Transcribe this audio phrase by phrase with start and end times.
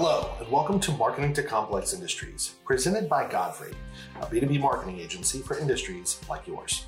[0.00, 3.72] Hello, and welcome to Marketing to Complex Industries, presented by Godfrey,
[4.20, 6.84] a B2B marketing agency for industries like yours.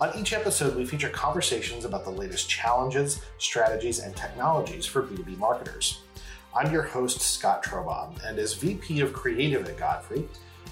[0.00, 5.38] On each episode, we feature conversations about the latest challenges, strategies, and technologies for B2B
[5.38, 6.00] marketers.
[6.52, 10.26] I'm your host, Scott Trobaugh, and as VP of Creative at Godfrey,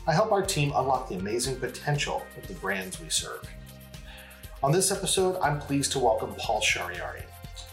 [0.09, 3.49] I help our team unlock the amazing potential of the brands we serve.
[4.65, 7.23] On this episode, I'm pleased to welcome Paul Shahriari.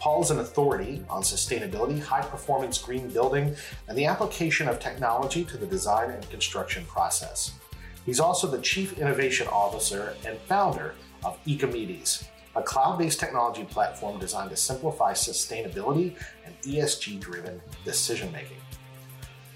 [0.08, 3.54] Paul is an authority on sustainability, high performance green building,
[3.88, 7.52] and the application of technology to the design and construction process.
[8.06, 10.94] He's also the Chief Innovation Officer and founder
[11.26, 12.26] of Ecomedes,
[12.56, 16.16] a cloud based technology platform designed to simplify sustainability
[16.46, 18.56] and ESG driven decision making.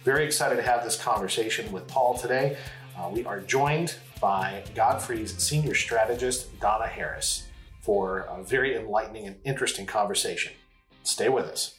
[0.04, 2.58] Very excited to have this conversation with Paul today.
[2.94, 7.44] Uh, we are joined by Godfrey's senior strategist, Donna Harris,
[7.82, 10.52] for a very enlightening and interesting conversation.
[11.02, 11.74] Stay with us.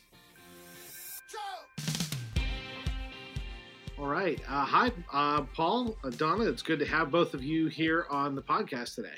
[3.97, 4.39] All right.
[4.49, 6.43] Uh, hi, uh, Paul, uh, Donna.
[6.45, 9.15] It's good to have both of you here on the podcast today.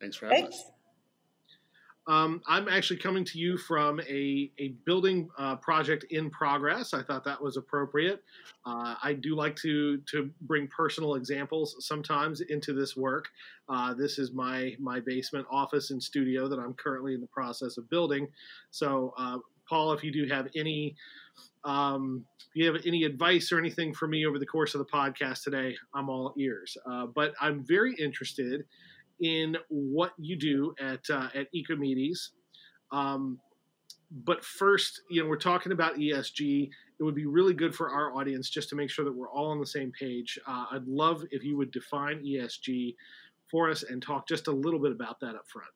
[0.00, 0.60] Thanks for having Thanks.
[0.60, 0.70] us.
[2.08, 6.94] Um, I'm actually coming to you from a, a building uh, project in progress.
[6.94, 8.22] I thought that was appropriate.
[8.64, 13.28] Uh, I do like to to bring personal examples sometimes into this work.
[13.68, 17.76] Uh, this is my my basement office and studio that I'm currently in the process
[17.76, 18.26] of building.
[18.70, 20.96] So, uh, Paul, if you do have any
[21.64, 24.86] um, if you have any advice or anything for me over the course of the
[24.86, 26.74] podcast today, I'm all ears.
[26.90, 28.64] Uh, but I'm very interested
[29.20, 32.28] in what you do at uh, at Ecomedes.
[32.90, 33.38] Um,
[34.10, 36.70] but first, you know, we're talking about ESG.
[36.98, 39.50] It would be really good for our audience just to make sure that we're all
[39.50, 40.38] on the same page.
[40.46, 42.94] Uh, I'd love if you would define ESG
[43.50, 45.68] for us and talk just a little bit about that up front.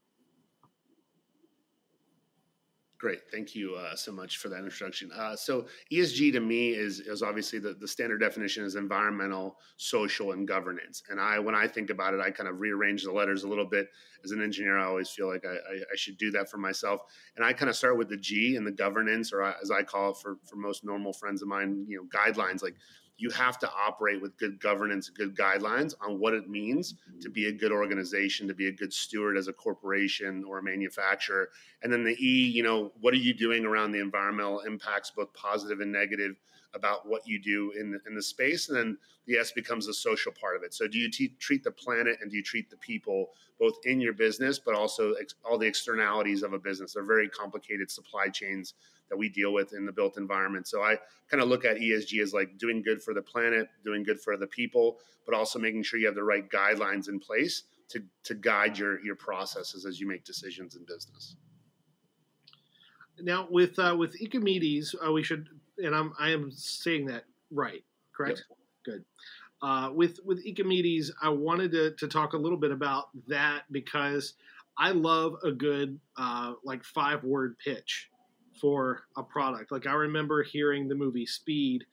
[3.02, 3.22] Great.
[3.32, 5.10] Thank you uh, so much for that introduction.
[5.10, 10.30] Uh, so ESG to me is, is obviously the, the standard definition is environmental, social,
[10.30, 11.02] and governance.
[11.10, 13.64] And I, when I think about it, I kind of rearrange the letters a little
[13.64, 13.88] bit.
[14.24, 17.00] As an engineer, I always feel like I, I, I should do that for myself.
[17.34, 20.12] And I kind of start with the G and the governance, or as I call
[20.12, 22.76] it for, for most normal friends of mine, you know, guidelines like
[23.22, 27.20] you have to operate with good governance, good guidelines on what it means mm-hmm.
[27.20, 30.62] to be a good organization, to be a good steward as a corporation or a
[30.62, 31.48] manufacturer.
[31.84, 35.32] And then the E, you know, what are you doing around the environmental impacts, both
[35.34, 36.34] positive and negative,
[36.74, 38.68] about what you do in the, in the space?
[38.68, 40.74] And then the S becomes the social part of it.
[40.74, 44.00] So do you t- treat the planet and do you treat the people both in
[44.00, 46.94] your business, but also ex- all the externalities of a business?
[46.94, 48.74] They're very complicated supply chains
[49.10, 50.66] that we deal with in the built environment.
[50.66, 50.96] So I
[51.30, 54.36] kind of look at ESG as like doing good for the planet, doing good for
[54.36, 58.34] the people, but also making sure you have the right guidelines in place to to
[58.34, 61.36] guide your your processes as you make decisions in business.
[63.20, 67.84] Now with uh, with Ecomedes, uh, we should, and I'm I am saying that right,
[68.14, 68.44] correct?
[68.48, 68.58] Yep.
[68.84, 69.04] Good.
[69.62, 74.34] Uh, with with Ecomedes, I wanted to, to talk a little bit about that because
[74.78, 78.08] I love a good uh, like five word pitch
[78.60, 79.70] for a product.
[79.70, 81.84] Like I remember hearing the movie Speed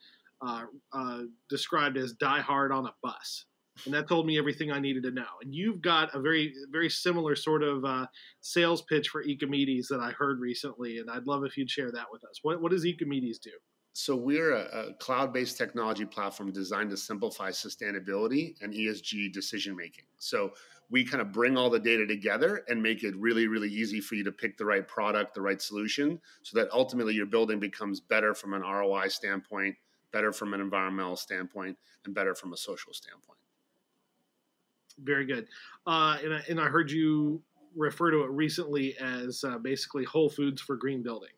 [0.42, 0.64] uh,
[0.94, 3.46] uh, described as Die Hard on a bus,
[3.86, 5.28] and that told me everything I needed to know.
[5.44, 8.08] And you've got a very very similar sort of uh,
[8.42, 12.08] sales pitch for Ecomedes that I heard recently, and I'd love if you'd share that
[12.12, 12.40] with us.
[12.42, 13.52] What what does Ecomedes do?
[13.94, 20.06] So we're a, a cloud-based technology platform designed to simplify sustainability and ESG decision making.
[20.18, 20.54] So
[20.90, 24.16] we kind of bring all the data together and make it really, really easy for
[24.16, 28.00] you to pick the right product, the right solution, so that ultimately your building becomes
[28.00, 29.76] better from an ROI standpoint,
[30.12, 33.38] better from an environmental standpoint, and better from a social standpoint.
[35.00, 35.48] Very good.
[35.86, 37.42] Uh, and, I, and I heard you
[37.76, 41.30] refer to it recently as uh, basically Whole Foods for green building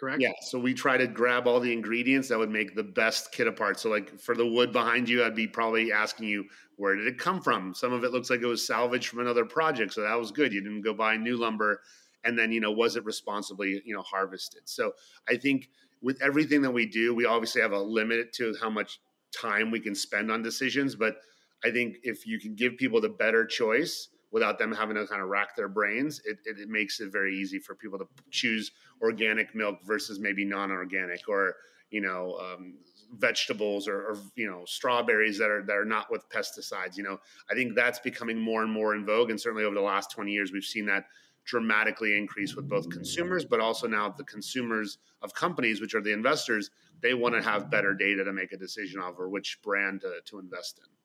[0.00, 0.22] correct?
[0.22, 0.32] Yeah.
[0.40, 3.78] So we try to grab all the ingredients that would make the best kit apart.
[3.78, 6.46] So like for the wood behind you, I'd be probably asking you,
[6.76, 7.74] where did it come from?
[7.74, 9.92] Some of it looks like it was salvaged from another project.
[9.92, 10.52] So that was good.
[10.52, 11.82] You didn't go buy new lumber.
[12.24, 14.62] And then, you know, was it responsibly, you know, harvested?
[14.64, 14.92] So
[15.28, 15.68] I think
[16.02, 19.00] with everything that we do, we obviously have a limit to how much
[19.38, 20.96] time we can spend on decisions.
[20.96, 21.16] But
[21.62, 25.22] I think if you can give people the better choice, without them having to kind
[25.22, 28.70] of rack their brains, it, it, it, makes it very easy for people to choose
[29.02, 31.56] organic milk versus maybe non-organic or
[31.90, 32.74] you know um,
[33.18, 36.96] vegetables or, or, you know strawberries that are that are not with pesticides.
[36.96, 37.18] You know,
[37.50, 40.32] I think that's becoming more and more in vogue, and certainly over the last twenty
[40.32, 41.06] years, we've seen that
[41.44, 46.12] dramatically increase with both consumers, but also now the consumers of companies, which are the
[46.12, 50.20] investors, they want to have better data to make a decision over which brand to,
[50.26, 50.99] to invest in.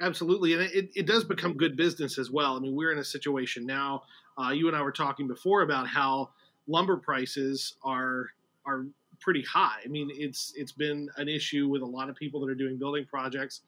[0.00, 2.56] Absolutely, and it, it does become good business as well.
[2.56, 4.02] I mean, we're in a situation now.
[4.42, 6.30] Uh, you and I were talking before about how
[6.66, 8.26] lumber prices are
[8.64, 8.86] are
[9.20, 9.78] pretty high.
[9.84, 12.78] I mean, it's it's been an issue with a lot of people that are doing
[12.78, 13.62] building projects,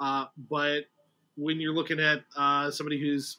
[0.00, 0.84] uh, but
[1.36, 3.38] when you're looking at uh, somebody who's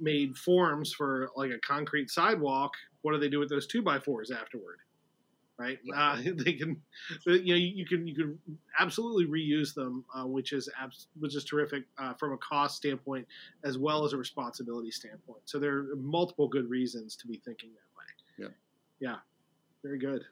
[0.00, 3.98] made forms for like a concrete sidewalk, what do they do with those two by
[3.98, 4.78] fours afterward?
[5.60, 5.78] Right?
[5.94, 6.80] Uh, they can,
[7.26, 8.38] you know, you can you can
[8.78, 13.26] absolutely reuse them, uh, which is abs- which is terrific uh, from a cost standpoint
[13.64, 15.42] as well as a responsibility standpoint.
[15.44, 18.48] So there are multiple good reasons to be thinking that way.
[19.00, 19.08] Yeah.
[19.08, 19.16] Yeah.
[19.82, 20.22] Very good.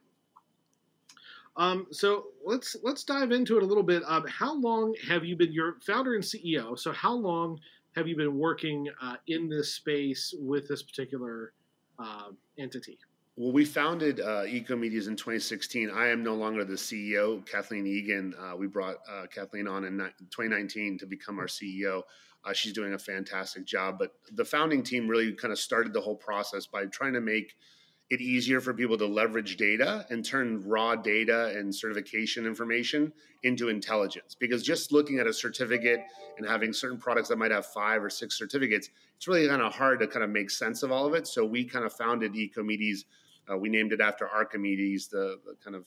[1.57, 4.03] Um, so let's let's dive into it a little bit.
[4.07, 6.79] Um, how long have you been your founder and CEO?
[6.79, 7.59] So how long
[7.97, 11.53] have you been working uh, in this space with this particular
[11.99, 12.99] uh, entity?
[13.39, 15.91] Well, we founded uh, in 2016.
[15.91, 17.47] I am no longer the CEO.
[17.47, 22.03] Kathleen Egan, uh, we brought uh, Kathleen on in 2019 to become our CEO.
[22.45, 23.97] Uh, she's doing a fantastic job.
[23.97, 27.55] But the founding team really kind of started the whole process by trying to make
[28.11, 33.13] it easier for people to leverage data and turn raw data and certification information
[33.45, 34.35] into intelligence.
[34.35, 36.01] Because just looking at a certificate
[36.39, 39.73] and having certain products that might have five or six certificates, it's really kind of
[39.73, 41.29] hard to kind of make sense of all of it.
[41.29, 43.05] So we kind of founded Ecomedes.
[43.51, 45.85] Uh, we named it after Archimedes, the, the kind of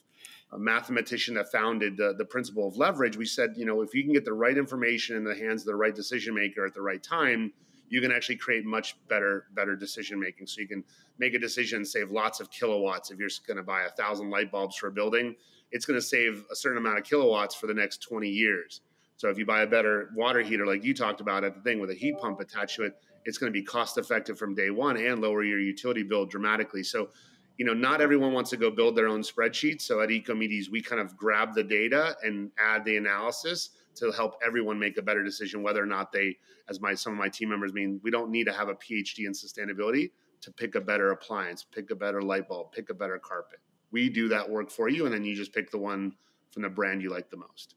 [0.58, 3.16] mathematician that founded the, the principle of leverage.
[3.16, 5.66] We said, you know, if you can get the right information in the hands of
[5.66, 7.52] the right decision maker at the right time,
[7.88, 10.46] you can actually create much better better decision making.
[10.46, 10.82] So you can
[11.18, 13.10] make a decision, save lots of kilowatts.
[13.10, 15.34] If you're going to buy a thousand light bulbs for a building,
[15.70, 18.80] it's going to save a certain amount of kilowatts for the next 20 years.
[19.16, 21.80] So if you buy a better water heater, like you talked about at the thing
[21.80, 22.94] with a heat pump attached to it,
[23.24, 26.82] it's going to be cost effective from day one and lower your utility bill dramatically.
[26.82, 27.10] So,
[27.58, 29.80] you know, not everyone wants to go build their own spreadsheet.
[29.80, 34.38] So at Ecomedes, we kind of grab the data and add the analysis to help
[34.44, 36.36] everyone make a better decision whether or not they
[36.68, 39.18] as my some of my team members mean we don't need to have a phd
[39.18, 40.10] in sustainability
[40.40, 43.58] to pick a better appliance pick a better light bulb pick a better carpet
[43.90, 46.12] we do that work for you and then you just pick the one
[46.50, 47.74] from the brand you like the most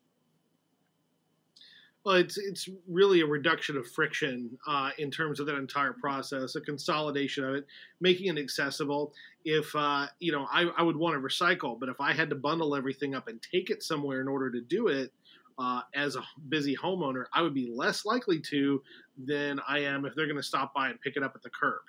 [2.06, 6.56] well, it's it's really a reduction of friction uh, in terms of that entire process,
[6.56, 7.66] a consolidation of it,
[8.00, 9.12] making it accessible.
[9.44, 12.36] If uh, you know, I, I would want to recycle, but if I had to
[12.36, 15.12] bundle everything up and take it somewhere in order to do it,
[15.58, 18.84] uh, as a busy homeowner, I would be less likely to
[19.18, 21.50] than I am if they're going to stop by and pick it up at the
[21.50, 21.82] curb.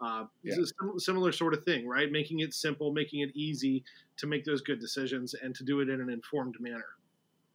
[0.00, 0.56] Uh, yeah.
[0.58, 2.10] It's a similar sort of thing, right?
[2.12, 3.82] Making it simple, making it easy
[4.18, 6.84] to make those good decisions and to do it in an informed manner.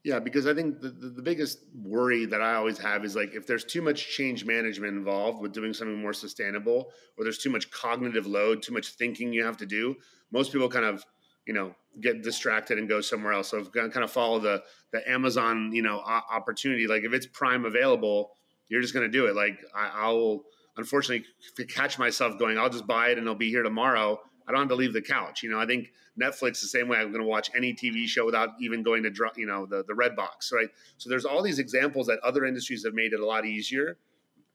[0.03, 3.45] Yeah, because I think the, the, biggest worry that I always have is like if
[3.45, 7.69] there's too much change management involved with doing something more sustainable, or there's too much
[7.69, 9.95] cognitive load, too much thinking you have to do,
[10.31, 11.05] most people kind of
[11.45, 13.49] you know get distracted and go somewhere else.
[13.49, 14.63] So kind of follow the
[14.93, 16.87] the Amazon you know opportunity.
[16.87, 18.31] Like if it's Prime available,
[18.69, 19.35] you're just going to do it.
[19.35, 20.45] Like I, I'll
[20.77, 21.25] unfortunately
[21.67, 24.19] catch myself going, I'll just buy it and it'll be here tomorrow.
[24.49, 25.43] I don't have to leave the couch.
[25.43, 26.97] You know, I think Netflix the same way.
[26.97, 29.93] I'm going to watch any TV show without even going to you know the the
[29.93, 30.69] Redbox, right?
[30.97, 33.97] So there's all these examples that other industries have made it a lot easier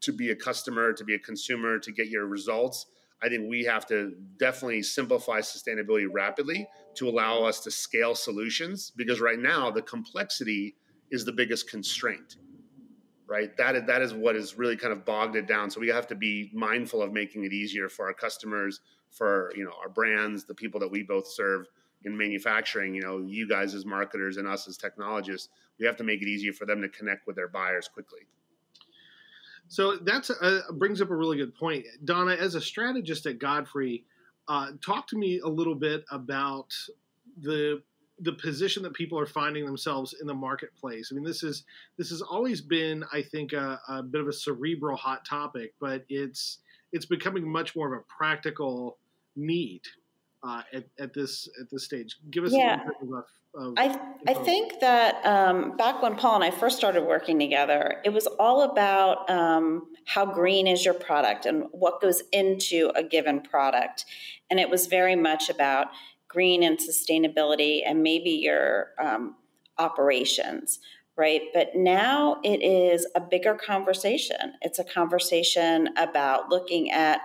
[0.00, 2.86] to be a customer, to be a consumer, to get your results.
[3.22, 8.92] I think we have to definitely simplify sustainability rapidly to allow us to scale solutions
[8.96, 10.74] because right now the complexity
[11.10, 12.36] is the biggest constraint
[13.26, 13.56] right?
[13.56, 15.70] That is, that is what is really kind of bogged it down.
[15.70, 19.64] So we have to be mindful of making it easier for our customers for you
[19.64, 21.68] know our brands the people that we both serve
[22.02, 25.48] in manufacturing you know you guys as marketers and us as technologists.
[25.78, 28.20] We have to make it easier for them to connect with their buyers quickly.
[29.68, 31.86] So that's uh, brings up a really good point.
[32.04, 34.04] Donna as a strategist at godfrey
[34.48, 36.72] uh, talk to me a little bit about
[37.40, 37.82] the
[38.20, 41.08] the position that people are finding themselves in the marketplace.
[41.10, 41.64] I mean, this is
[41.98, 46.04] this has always been, I think, a, a bit of a cerebral hot topic, but
[46.08, 46.58] it's
[46.92, 48.98] it's becoming much more of a practical
[49.36, 49.82] need
[50.42, 52.16] uh, at, at this at this stage.
[52.30, 52.80] Give us yeah.
[53.02, 53.24] Of,
[53.56, 58.00] of I I think that um, back when Paul and I first started working together,
[58.04, 63.02] it was all about um, how green is your product and what goes into a
[63.02, 64.04] given product,
[64.50, 65.88] and it was very much about
[66.34, 69.36] green and sustainability and maybe your um,
[69.78, 70.80] operations
[71.16, 71.42] right?
[71.52, 74.54] But now it is a bigger conversation.
[74.62, 77.20] It's a conversation about looking at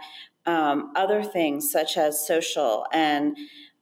[0.45, 3.37] um, other things such as social and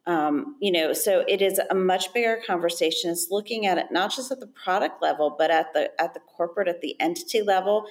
[0.05, 4.13] um, you know so it is a much bigger conversation it's looking at it not
[4.13, 7.85] just at the product level but at the at the corporate at the entity level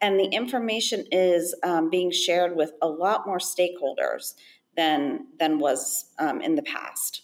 [0.00, 4.34] and the information is um, being shared with a lot more stakeholders
[4.76, 7.22] than than was um, in the past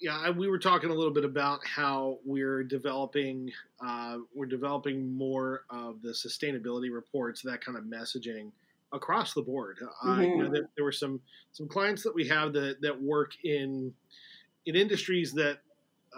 [0.00, 3.52] yeah, we were talking a little bit about how we're developing
[3.84, 8.50] uh, we're developing more of the sustainability reports, that kind of messaging
[8.92, 9.78] across the board.
[9.82, 10.08] Mm-hmm.
[10.10, 10.52] Uh, you know, mm-hmm.
[10.54, 11.20] there, there, were some
[11.52, 13.92] some clients that we have that that work in
[14.64, 15.58] in industries that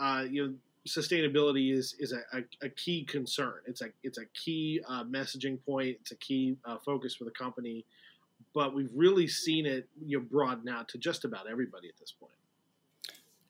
[0.00, 0.54] uh, you know
[0.86, 3.54] sustainability is is a, a, a, key concern.
[3.66, 5.96] It's a it's a key uh, messaging point.
[6.00, 7.84] It's a key uh, focus for the company.
[8.54, 12.12] But we've really seen it you know broaden out to just about everybody at this
[12.12, 12.34] point.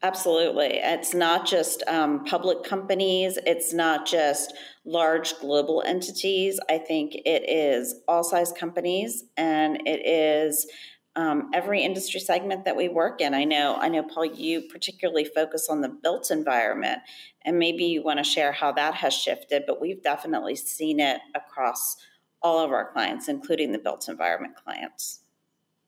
[0.04, 0.80] Absolutely.
[0.82, 4.52] It's not just um, public companies, it's not just
[4.84, 6.58] large global entities.
[6.68, 10.66] I think it is all size companies and it is
[11.14, 13.34] um, every industry segment that we work in.
[13.34, 17.00] I know, I know, Paul, you particularly focus on the built environment,
[17.44, 21.20] and maybe you want to share how that has shifted, but we've definitely seen it
[21.34, 21.96] across
[22.40, 25.20] all of our clients, including the built environment clients.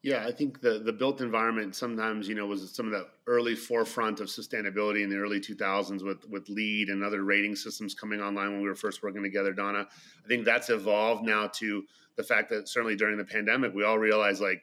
[0.03, 3.55] Yeah, I think the the built environment sometimes you know was some of the early
[3.55, 8.21] forefront of sustainability in the early 2000s with with LEED and other rating systems coming
[8.21, 9.55] online when we were first working together.
[9.55, 9.89] Donna,
[10.23, 11.85] I think that's evolved now to
[12.17, 14.61] the fact that certainly during the pandemic we all realized like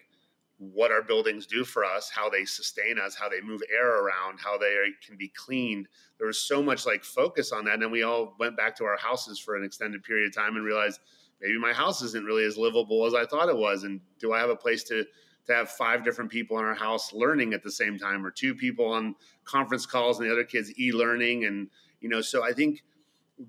[0.61, 4.39] what our buildings do for us, how they sustain us, how they move air around,
[4.39, 5.87] how they can be cleaned.
[6.19, 8.85] There was so much like focus on that, and then we all went back to
[8.85, 10.99] our houses for an extended period of time and realized
[11.41, 14.39] maybe my house isn't really as livable as I thought it was, and do I
[14.39, 15.03] have a place to
[15.47, 18.53] to have five different people in our house learning at the same time or two
[18.53, 21.67] people on conference calls and the other kids e-learning and
[21.99, 22.83] you know so i think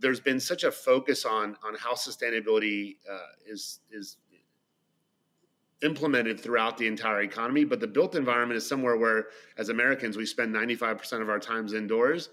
[0.00, 4.16] there's been such a focus on on how sustainability uh, is is
[5.82, 9.26] implemented throughout the entire economy but the built environment is somewhere where
[9.58, 12.28] as americans we spend 95% of our times indoors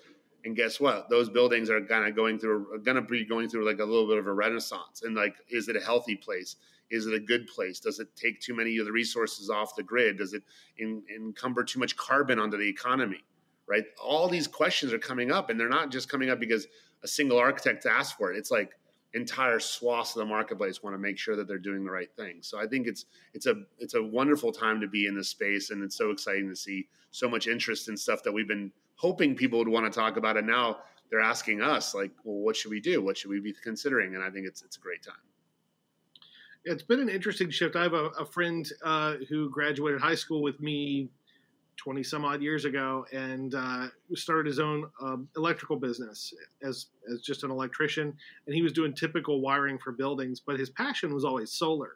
[0.46, 3.66] and guess what those buildings are kind of going through going to be going through
[3.66, 6.56] like a little bit of a renaissance and like is it a healthy place
[6.90, 7.80] is it a good place?
[7.80, 10.18] Does it take too many of the resources off the grid?
[10.18, 10.44] Does it
[10.78, 13.24] in, encumber too much carbon onto the economy?
[13.68, 13.84] Right?
[14.04, 16.68] All these questions are coming up, and they're not just coming up because
[17.04, 18.38] a single architect asked for it.
[18.38, 18.72] It's like
[19.14, 22.38] entire swaths of the marketplace want to make sure that they're doing the right thing.
[22.42, 25.72] So I think it's it's a it's a wonderful time to be in this space,
[25.72, 29.36] and it's so exciting to see so much interest in stuff that we've been hoping
[29.36, 30.78] people would want to talk about, and now
[31.10, 33.02] they're asking us like, well, what should we do?
[33.02, 34.16] What should we be considering?
[34.16, 35.16] And I think it's it's a great time.
[36.66, 37.76] It's been an interesting shift.
[37.76, 41.10] I have a, a friend uh, who graduated high school with me
[41.80, 47.22] 20 some odd years ago and uh, started his own um, electrical business as, as
[47.22, 48.14] just an electrician.
[48.46, 51.94] And he was doing typical wiring for buildings, but his passion was always solar.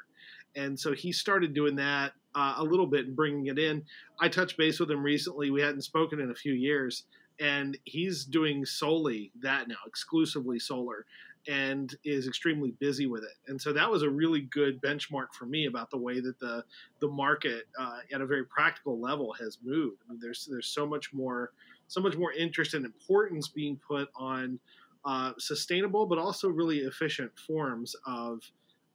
[0.56, 3.84] And so he started doing that uh, a little bit and bringing it in.
[4.20, 5.52] I touched base with him recently.
[5.52, 7.04] We hadn't spoken in a few years.
[7.40, 11.06] And he's doing solely that now, exclusively solar
[11.48, 13.36] and is extremely busy with it.
[13.48, 16.64] And so that was a really good benchmark for me about the way that the
[17.00, 19.98] the market uh, at a very practical level has moved.
[20.08, 21.52] I mean, there's there's so much more
[21.88, 24.60] so much more interest and importance being put on
[25.06, 28.40] uh, sustainable but also really efficient forms of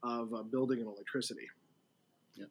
[0.02, 1.48] of uh, building and electricity.
[2.34, 2.46] Yeah,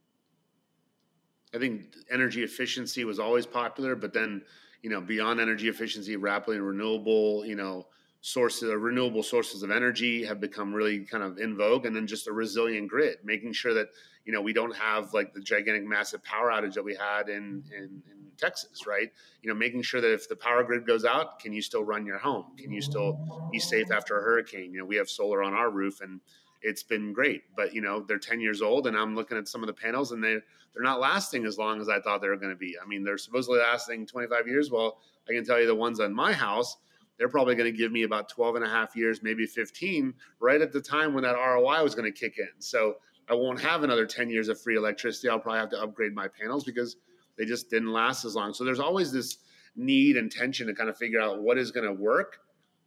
[1.55, 4.43] I think energy efficiency was always popular, but then
[4.83, 7.87] you know beyond energy efficiency, rapidly renewable, you know
[8.27, 12.05] sources of renewable sources of energy have become really kind of in vogue and then
[12.05, 13.87] just a resilient grid making sure that
[14.25, 17.63] you know we don't have like the gigantic massive power outage that we had in,
[17.73, 19.13] in, in texas right?
[19.41, 22.05] You know making sure that if the power grid goes out can you still run
[22.05, 22.47] your home?
[22.57, 23.17] Can you still
[23.49, 24.73] be safe after a hurricane?
[24.73, 26.19] You know we have solar on our roof and
[26.61, 29.61] it's been great but you know they're 10 years old and i'm looking at some
[29.61, 30.37] of the panels and they
[30.73, 32.75] they're not lasting as long as i thought they were going to be.
[32.83, 34.69] I mean they're supposedly lasting 25 years.
[34.69, 36.75] Well i can tell you the ones on my house
[37.17, 40.61] they're probably going to give me about 12 and a half years, maybe 15, right
[40.61, 42.49] at the time when that ROI was going to kick in.
[42.59, 42.95] So
[43.29, 45.29] I won't have another 10 years of free electricity.
[45.29, 46.97] I'll probably have to upgrade my panels because
[47.37, 48.53] they just didn't last as long.
[48.53, 49.37] So there's always this
[49.75, 52.39] need and tension to kind of figure out what is going to work,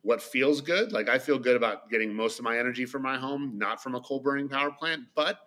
[0.02, 0.92] what feels good.
[0.92, 3.94] Like I feel good about getting most of my energy from my home, not from
[3.94, 5.40] a coal burning power plant, but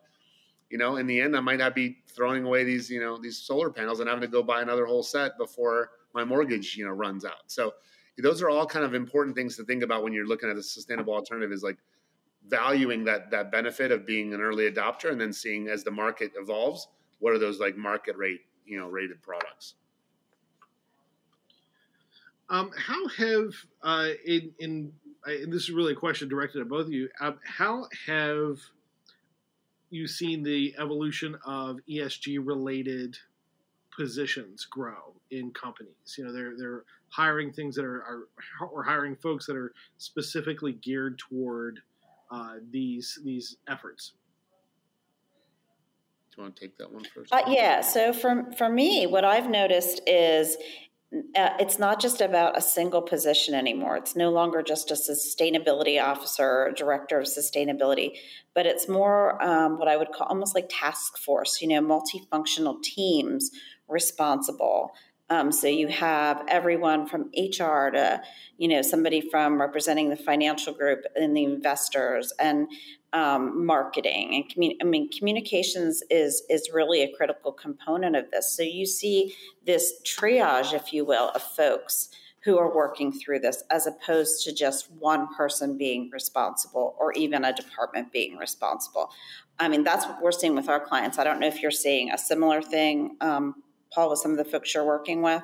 [0.69, 3.37] you know, in the end, I might not be throwing away these, you know, these
[3.37, 6.91] solar panels and having to go buy another whole set before my mortgage, you know,
[6.91, 7.43] runs out.
[7.45, 7.73] So
[8.17, 10.63] those are all kind of important things to think about when you're looking at a
[10.63, 11.77] sustainable alternative is like
[12.47, 16.31] valuing that that benefit of being an early adopter and then seeing as the market
[16.35, 16.87] evolves
[17.19, 19.75] what are those like market rate you know rated products?
[22.49, 24.93] Um, how have uh, in, in
[25.25, 28.59] and this is really a question directed at both of you um, how have
[29.89, 33.17] you seen the evolution of esg related
[33.95, 36.15] positions grow in companies?
[36.17, 38.27] You know they're they're hiring things that are,
[38.59, 41.79] are or hiring folks that are specifically geared toward
[42.31, 44.13] uh, these these efforts.
[46.31, 47.31] Do you want to take that one first?
[47.31, 47.81] Uh, yeah.
[47.81, 50.57] So for for me, what I've noticed is
[51.35, 53.95] uh, it's not just about a single position anymore.
[53.97, 58.13] It's no longer just a sustainability officer or director of sustainability,
[58.55, 62.81] but it's more um, what I would call almost like task force, you know, multifunctional
[62.81, 63.51] teams
[63.87, 64.93] responsible.
[65.29, 68.21] Um, so you have everyone from HR to,
[68.57, 72.67] you know, somebody from representing the financial group and the investors and
[73.13, 78.51] um, marketing and commun- I mean communications is is really a critical component of this.
[78.55, 82.09] So you see this triage, if you will, of folks
[82.43, 87.45] who are working through this as opposed to just one person being responsible or even
[87.45, 89.11] a department being responsible.
[89.59, 91.17] I mean, that's what we're seeing with our clients.
[91.17, 93.55] I don't know if you're seeing a similar thing, um,
[93.93, 95.43] Paul, with some of the folks you're working with.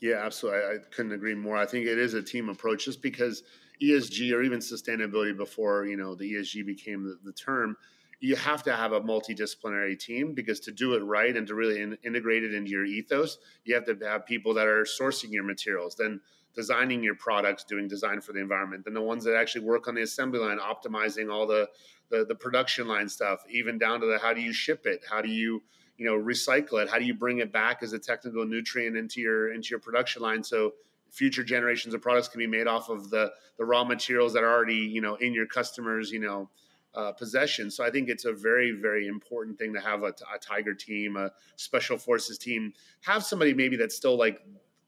[0.00, 0.60] Yeah, absolutely.
[0.60, 1.56] I, I couldn't agree more.
[1.56, 3.42] I think it is a team approach just because
[3.82, 7.76] ESG or even sustainability before you know the ESG became the, the term,
[8.20, 11.80] you have to have a multidisciplinary team because to do it right and to really
[11.80, 15.44] in, integrate it into your ethos, you have to have people that are sourcing your
[15.44, 16.20] materials, then
[16.54, 19.94] designing your products, doing design for the environment, then the ones that actually work on
[19.94, 21.68] the assembly line, optimizing all the
[22.10, 25.22] the, the production line stuff, even down to the how do you ship it, how
[25.22, 25.62] do you
[26.00, 29.20] you know recycle it, how do you bring it back as a technical nutrient into
[29.20, 30.72] your into your production line so
[31.10, 34.50] future generations of products can be made off of the the raw materials that are
[34.50, 36.48] already you know in your customers you know
[36.94, 37.70] uh, possession.
[37.70, 41.16] So I think it's a very very important thing to have a, a tiger team,
[41.16, 44.40] a special forces team, have somebody maybe that's still like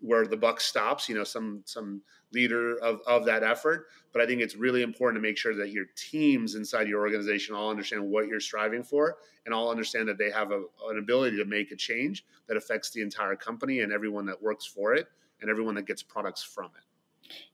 [0.03, 1.09] where the buck stops.
[1.09, 3.87] You know, some some leader of, of that effort.
[4.13, 7.55] But I think it's really important to make sure that your teams inside your organization
[7.55, 9.17] all understand what you're striving for
[9.47, 12.91] and all understand that they have a, an ability to make a change that affects
[12.91, 15.09] the entire company and everyone that works for it
[15.41, 16.85] and everyone that gets products from it.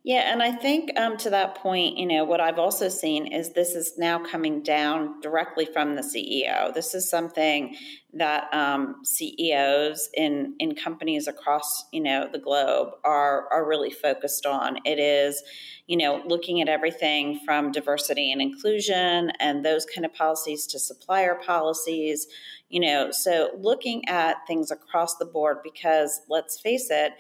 [0.05, 3.53] Yeah, and I think um, to that point, you know, what I've also seen is
[3.53, 6.73] this is now coming down directly from the CEO.
[6.73, 7.77] This is something
[8.15, 14.47] that um, CEOs in in companies across you know the globe are are really focused
[14.47, 14.79] on.
[14.87, 15.43] It is,
[15.87, 20.79] you know, looking at everything from diversity and inclusion and those kind of policies to
[20.79, 22.29] supplier policies.
[22.71, 27.13] You know, so looking at things across the board because let's face it,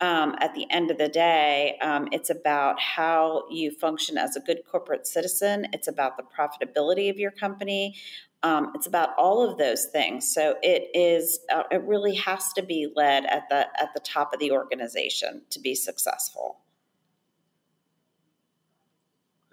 [0.00, 4.40] um, at the end of the day, um, it's about how you function as a
[4.40, 5.66] good corporate citizen.
[5.72, 7.96] It's about the profitability of your company.
[8.42, 10.32] Um, it's about all of those things.
[10.32, 11.40] So it is.
[11.52, 15.42] Uh, it really has to be led at the at the top of the organization
[15.50, 16.58] to be successful.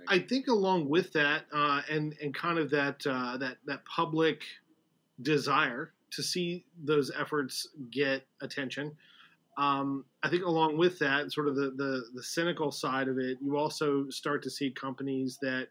[0.08, 4.42] I think along with that, uh, and and kind of that uh, that that public
[5.22, 8.92] desire to see those efforts get attention
[9.58, 13.38] um, I think along with that, sort of the, the, the cynical side of it,
[13.42, 15.68] you also start to see companies that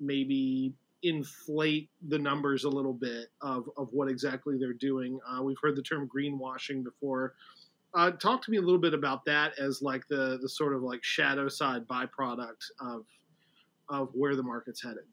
[0.00, 5.18] maybe inflate the numbers a little bit of, of what exactly they're doing.
[5.28, 7.34] Uh, we've heard the term greenwashing before.
[7.94, 10.82] Uh, talk to me a little bit about that as like the the sort of
[10.82, 13.04] like shadow side byproduct of
[13.88, 15.04] of where the market's headed.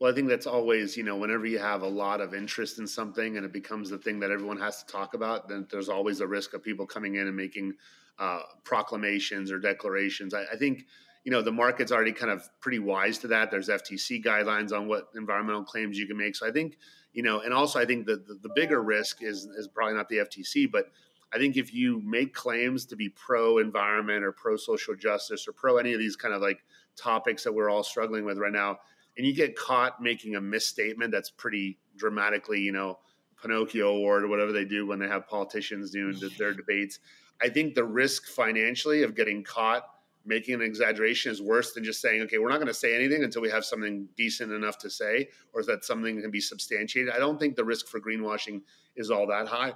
[0.00, 2.86] Well, I think that's always, you know, whenever you have a lot of interest in
[2.86, 6.20] something and it becomes the thing that everyone has to talk about, then there's always
[6.20, 7.74] a risk of people coming in and making
[8.18, 10.32] uh, proclamations or declarations.
[10.32, 10.86] I, I, think,
[11.24, 13.50] you know, the market's already kind of pretty wise to that.
[13.50, 16.34] There's FTC guidelines on what environmental claims you can make.
[16.34, 16.78] So I think,
[17.12, 20.08] you know, and also I think the, the, the bigger risk is, is probably not
[20.08, 20.86] the FTC, but
[21.30, 25.52] I think if you make claims to be pro environment or pro social justice or
[25.52, 26.64] pro any of these kind of like
[26.96, 28.78] topics that we're all struggling with right now,
[29.20, 32.98] and you get caught making a misstatement that's pretty dramatically, you know,
[33.42, 37.00] Pinocchio award or whatever they do when they have politicians doing their debates.
[37.42, 39.82] I think the risk financially of getting caught
[40.24, 43.22] making an exaggeration is worse than just saying, okay, we're not going to say anything
[43.22, 47.12] until we have something decent enough to say, or is that something can be substantiated?
[47.12, 48.62] I don't think the risk for greenwashing
[48.96, 49.74] is all that high,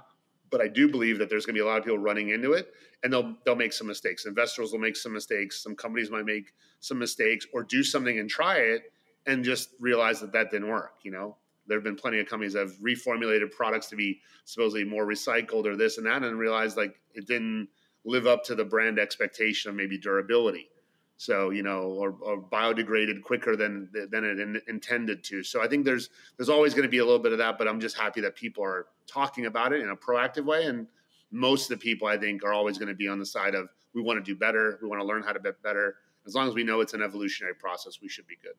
[0.49, 2.53] but I do believe that there's going to be a lot of people running into
[2.53, 4.25] it, and they'll they'll make some mistakes.
[4.25, 5.61] Investors will make some mistakes.
[5.61, 8.91] Some companies might make some mistakes, or do something and try it,
[9.27, 10.93] and just realize that that didn't work.
[11.03, 14.83] You know, there have been plenty of companies that have reformulated products to be supposedly
[14.83, 17.67] more recycled or this and that, and realized like it didn't
[18.03, 20.69] live up to the brand expectation of maybe durability.
[21.17, 25.43] So you know, or, or biodegraded quicker than than it in, intended to.
[25.43, 27.67] So I think there's there's always going to be a little bit of that, but
[27.67, 30.87] I'm just happy that people are talking about it in a proactive way, and
[31.31, 33.69] most of the people I think are always going to be on the side of
[33.93, 35.95] we want to do better, we want to learn how to be better.
[36.27, 38.55] As long as we know it's an evolutionary process, we should be good.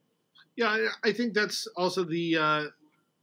[0.56, 2.64] Yeah, I think that's also the uh,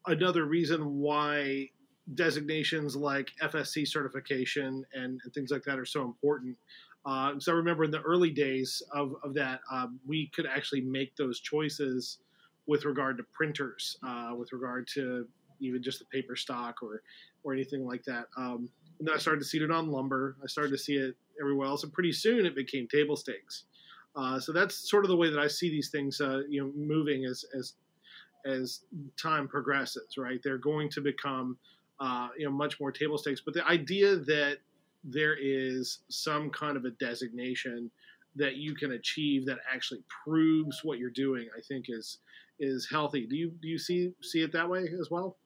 [0.07, 1.69] another reason why
[2.15, 6.55] designations like FSC certification and, and things like that are so important.
[7.05, 10.81] Uh, so I remember in the early days of, of that, um, we could actually
[10.81, 12.19] make those choices
[12.67, 15.27] with regard to printers, uh, with regard to
[15.59, 17.01] even just the paper stock or
[17.43, 18.25] or anything like that.
[18.37, 18.69] Um,
[18.99, 20.37] and then I started to see it on lumber.
[20.41, 23.65] I started to see it everywhere else, and pretty soon it became table stakes.
[24.15, 26.71] Uh, so that's sort of the way that I see these things, uh, you know,
[26.75, 27.73] moving as as
[28.45, 28.81] as
[29.21, 30.15] time progresses.
[30.17, 31.57] Right, they're going to become,
[31.99, 33.41] uh, you know, much more table stakes.
[33.43, 34.57] But the idea that
[35.03, 37.91] there is some kind of a designation
[38.35, 42.19] that you can achieve that actually proves what you're doing, I think is
[42.59, 43.25] is healthy.
[43.25, 45.37] Do you do you see see it that way as well?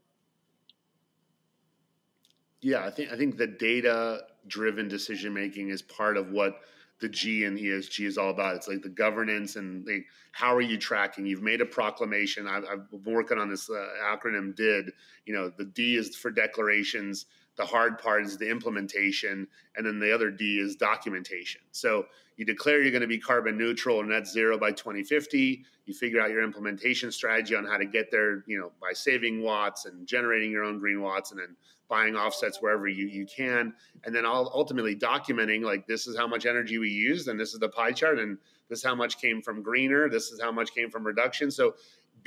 [2.62, 6.62] Yeah, I think I think the data driven decision making is part of what
[7.00, 8.56] the G and ESG is all about.
[8.56, 11.26] It's like the governance and like how are you tracking?
[11.26, 12.48] You've made a proclamation.
[12.48, 14.56] I've, I've been working on this uh, acronym.
[14.56, 14.92] DID.
[15.26, 17.26] You know, the D is for declarations.
[17.58, 21.62] The hard part is the implementation, and then the other D is documentation.
[21.72, 25.66] So you declare you're going to be carbon neutral or net zero by 2050.
[25.86, 28.44] You figure out your implementation strategy on how to get there.
[28.46, 31.56] You know, by saving watts and generating your own green watts, and then
[31.90, 36.46] buying offsets wherever you, you can, and then ultimately documenting like this is how much
[36.46, 38.38] energy we used, and this is the pie chart, and
[38.70, 41.50] this is how much came from greener, this is how much came from reduction.
[41.50, 41.76] So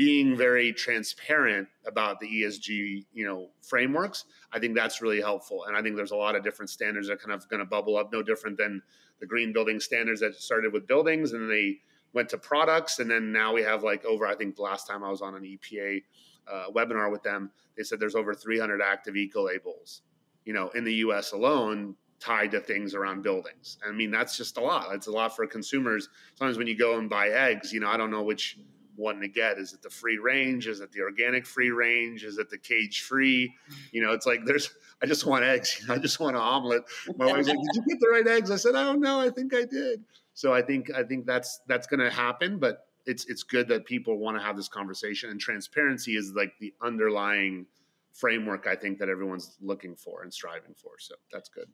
[0.00, 5.66] being very transparent about the ESG, you know, frameworks, I think that's really helpful.
[5.66, 7.66] And I think there's a lot of different standards that are kind of going to
[7.66, 8.80] bubble up, no different than
[9.20, 11.80] the green building standards that started with buildings and they
[12.14, 14.26] went to products, and then now we have like over.
[14.26, 16.02] I think the last time I was on an EPA
[16.50, 20.00] uh, webinar with them, they said there's over 300 active eco labels,
[20.46, 21.32] you know, in the U.S.
[21.32, 23.78] alone tied to things around buildings.
[23.86, 24.94] I mean, that's just a lot.
[24.94, 26.08] It's a lot for consumers.
[26.36, 28.58] Sometimes when you go and buy eggs, you know, I don't know which
[29.00, 29.58] one to get.
[29.58, 30.66] Is it the free range?
[30.66, 32.24] Is it the organic free range?
[32.24, 33.52] Is it the cage free?
[33.92, 34.70] You know, it's like there's.
[35.02, 35.84] I just want eggs.
[35.90, 36.84] I just want an omelet.
[37.16, 39.18] My wife's like, "Did you get the right eggs?" I said, "I don't know.
[39.18, 42.58] I think I did." So I think I think that's that's going to happen.
[42.58, 46.52] But it's it's good that people want to have this conversation and transparency is like
[46.60, 47.66] the underlying
[48.12, 50.92] framework I think that everyone's looking for and striving for.
[50.98, 51.68] So that's good.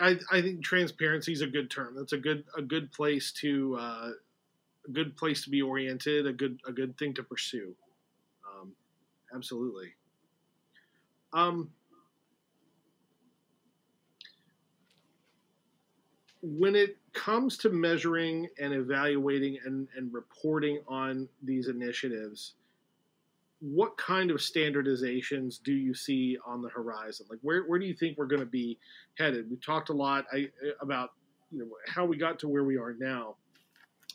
[0.00, 1.94] I, I think transparency is a good term.
[1.96, 4.10] That's a good a good place to uh,
[4.88, 6.26] a good place to be oriented.
[6.26, 7.74] A good a good thing to pursue.
[8.46, 8.72] Um,
[9.34, 9.92] absolutely.
[11.32, 11.70] Um,
[16.42, 22.54] when it comes to measuring and evaluating and, and reporting on these initiatives,
[23.60, 27.26] what kind of standardizations do you see on the horizon?
[27.28, 28.78] Like, where, where do you think we're going to be
[29.18, 29.50] headed?
[29.50, 30.48] We talked a lot I,
[30.80, 31.10] about
[31.50, 33.36] you know how we got to where we are now,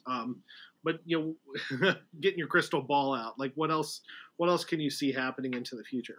[0.06, 0.42] um,
[0.84, 1.36] but you
[1.80, 3.40] know, getting your crystal ball out.
[3.40, 4.02] Like, what else?
[4.38, 6.18] What else can you see happening into the future?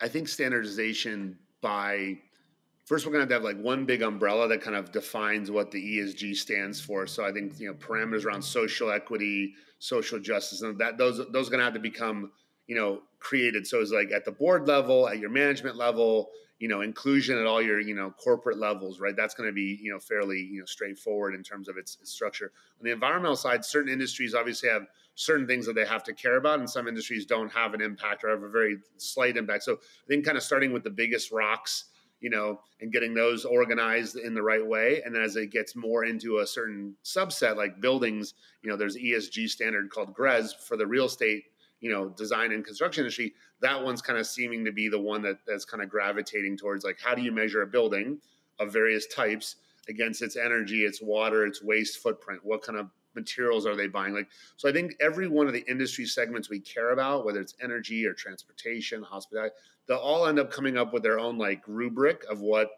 [0.00, 2.18] I think standardization by
[2.84, 5.50] first we're going to have, to have like one big umbrella that kind of defines
[5.50, 7.06] what the ESG stands for.
[7.06, 11.48] So I think you know parameters around social equity, social justice, and that those those
[11.48, 12.30] are going to have to become
[12.66, 13.66] you know created.
[13.66, 17.46] So it's like at the board level, at your management level, you know inclusion at
[17.46, 19.16] all your you know corporate levels, right?
[19.16, 22.52] That's going to be you know fairly you know straightforward in terms of its, structure.
[22.80, 26.36] On the environmental side, certain industries obviously have certain things that they have to care
[26.36, 29.64] about, and some industries don't have an impact or have a very slight impact.
[29.64, 31.86] So I think kind of starting with the biggest rocks
[32.24, 35.02] you know, and getting those organized in the right way.
[35.04, 38.96] And then as it gets more into a certain subset, like buildings, you know, there's
[38.96, 41.44] ESG standard called gres for the real estate,
[41.80, 43.34] you know, design and construction industry.
[43.60, 46.84] That one's kind of seeming to be the one that that's kind of gravitating towards
[46.84, 48.18] like how do you measure a building
[48.58, 49.56] of various types
[49.88, 52.40] against its energy, its water, its waste footprint?
[52.42, 54.14] What kind of materials are they buying?
[54.14, 57.54] Like, so I think every one of the industry segments we care about, whether it's
[57.62, 59.54] energy or transportation, hospitality,
[59.86, 62.70] they'll all end up coming up with their own like rubric of what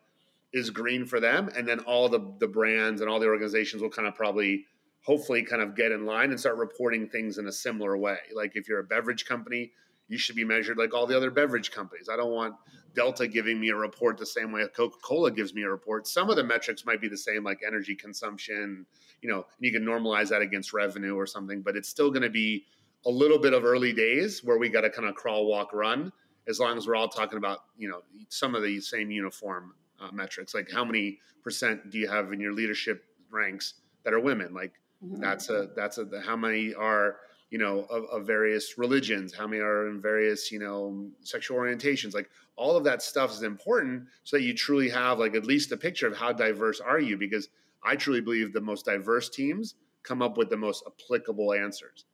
[0.53, 3.91] is green for them and then all the the brands and all the organizations will
[3.91, 4.65] kind of probably
[5.07, 8.19] hopefully kind of get in line and start reporting things in a similar way.
[8.35, 9.73] Like if you're a beverage company
[10.09, 12.09] you should be measured like all the other beverage companies.
[12.09, 12.55] I don't want
[12.95, 16.07] delta giving me a report the same way coca-cola gives me a report.
[16.07, 18.87] Some of the metrics might be the same like energy consumption
[19.23, 22.31] you know you can normalize that against revenue or something but it's still going to
[22.31, 22.65] be
[23.07, 26.13] a little bit of early days where we got to kind of crawl walk run
[26.49, 30.11] as long as we're all talking about you know some of the same uniform uh,
[30.13, 30.55] metrics.
[30.55, 34.53] Like how many percent do you have in your leadership ranks that are women?
[34.55, 34.73] Like
[35.05, 35.21] mm-hmm.
[35.21, 37.17] that's a that's a how many are
[37.51, 42.15] you know of, of, various religions how many are in various you know sexual orientations
[42.15, 45.73] like all of that stuff is important so that you truly have like at least
[45.73, 47.49] a picture of how diverse are you because
[47.85, 52.05] i truly believe the most diverse teams come up with the most applicable answers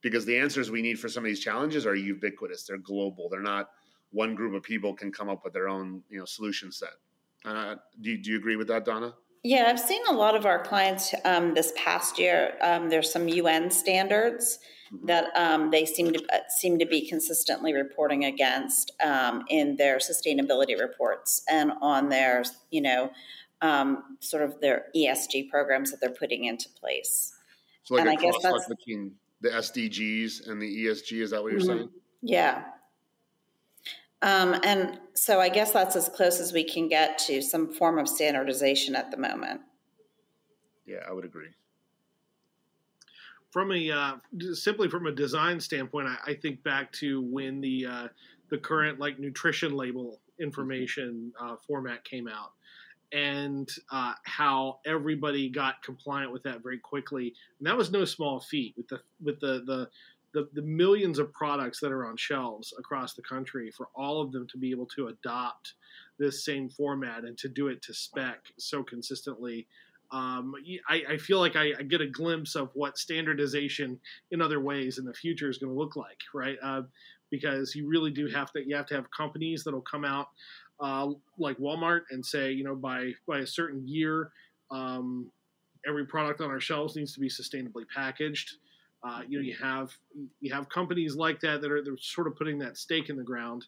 [0.00, 3.40] because the answers we need for some of these challenges are ubiquitous they're global they're
[3.40, 3.70] not
[4.10, 6.94] one group of people can come up with their own you know solution set.
[7.44, 9.14] Uh, do, do you agree with that, Donna?
[9.44, 12.54] Yeah, I've seen a lot of our clients um, this past year.
[12.60, 14.58] Um, there's some UN standards
[14.92, 15.06] mm-hmm.
[15.06, 19.98] that um, they seem to uh, seem to be consistently reporting against um, in their
[19.98, 23.10] sustainability reports and on their, you know,
[23.60, 27.32] um, sort of their ESG programs that they're putting into place.
[27.84, 31.22] So, like and a I guess that's between the SDGs and the ESG.
[31.22, 31.78] Is that what you're mm-hmm.
[31.78, 31.90] saying?
[32.22, 32.64] Yeah.
[34.20, 37.98] Um, and so I guess that's as close as we can get to some form
[37.98, 39.60] of standardization at the moment.
[40.86, 41.48] Yeah, I would agree.
[43.50, 44.12] From a uh,
[44.52, 48.08] simply from a design standpoint, I, I think back to when the uh,
[48.50, 52.52] the current like nutrition label information uh, format came out,
[53.12, 57.34] and uh, how everybody got compliant with that very quickly.
[57.58, 59.88] And that was no small feat with the with the the
[60.34, 64.32] the, the millions of products that are on shelves across the country for all of
[64.32, 65.74] them to be able to adopt
[66.18, 69.66] this same format and to do it to spec so consistently
[70.10, 70.54] um,
[70.88, 74.96] I, I, feel like I, I, get a glimpse of what standardization in other ways
[74.96, 76.56] in the future is going to look like, right?
[76.62, 76.82] Uh,
[77.30, 80.28] because you really do have to you have to have companies that'll come out
[80.80, 84.30] uh, like Walmart and say, you know, by by a certain year,
[84.70, 85.30] um,
[85.86, 88.54] every product on our shelves needs to be sustainably packaged.
[89.06, 89.90] Uh, you know, you have
[90.40, 93.22] you have companies like that that are they're sort of putting that stake in the
[93.22, 93.64] ground,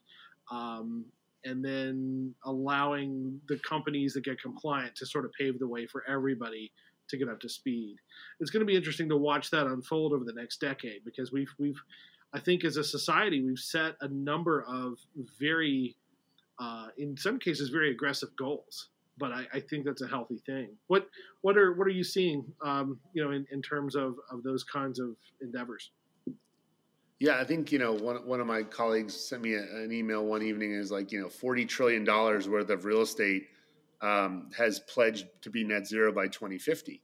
[0.50, 1.04] um,
[1.44, 6.02] and then allowing the companies that get compliant to sort of pave the way for
[6.08, 6.72] everybody
[7.08, 7.96] to get up to speed.
[8.40, 11.52] It's going to be interesting to watch that unfold over the next decade because we've
[11.58, 11.80] we've
[12.32, 14.98] I think as a society we've set a number of
[15.38, 15.96] very
[16.58, 18.88] uh, in some cases very aggressive goals
[19.20, 20.70] but I, I, think that's a healthy thing.
[20.86, 21.06] What
[21.42, 24.64] what are what are you seeing, um, you know, in, in terms of, of those
[24.64, 25.10] kinds of
[25.42, 25.90] endeavors?
[27.20, 30.24] Yeah, I think you know one one of my colleagues sent me a, an email
[30.24, 33.48] one evening and is like you know forty trillion dollars worth of real estate
[34.00, 37.02] um, has pledged to be net zero by twenty fifty,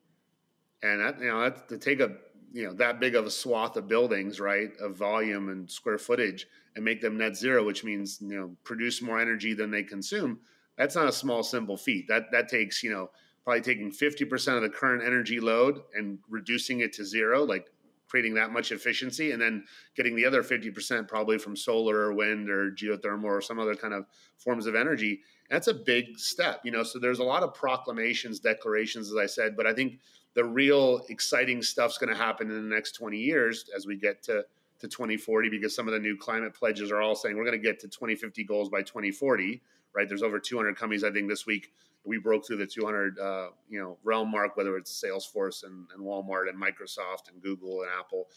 [0.82, 2.16] and that you know that's to take a
[2.52, 6.46] you know that big of a swath of buildings right of volume and square footage
[6.76, 10.38] and make them net zero, which means you know produce more energy than they consume
[10.76, 12.06] that's not a small, simple feat.
[12.08, 13.10] That that takes you know
[13.44, 17.66] probably taking fifty percent of the current energy load and reducing it to zero, like
[18.08, 19.64] creating that much efficiency, and then
[19.96, 23.74] getting the other fifty percent probably from solar or wind or geothermal or some other
[23.74, 24.06] kind of
[24.38, 25.20] forms of energy.
[25.50, 26.82] That's a big step, you know.
[26.82, 30.00] So there's a lot of proclamations, declarations, as I said, but I think
[30.34, 34.22] the real exciting stuff's going to happen in the next 20 years as we get
[34.24, 34.44] to
[34.78, 37.66] to 2040 because some of the new climate pledges are all saying we're going to
[37.66, 39.62] get to 2050 goals by 2040
[39.96, 40.08] right?
[40.08, 41.02] There's over 200 companies.
[41.02, 41.72] I think this week
[42.04, 46.04] we broke through the 200 uh, you know realm mark, whether it's Salesforce and, and
[46.04, 48.28] Walmart and Microsoft and Google and Apple,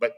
[0.00, 0.14] but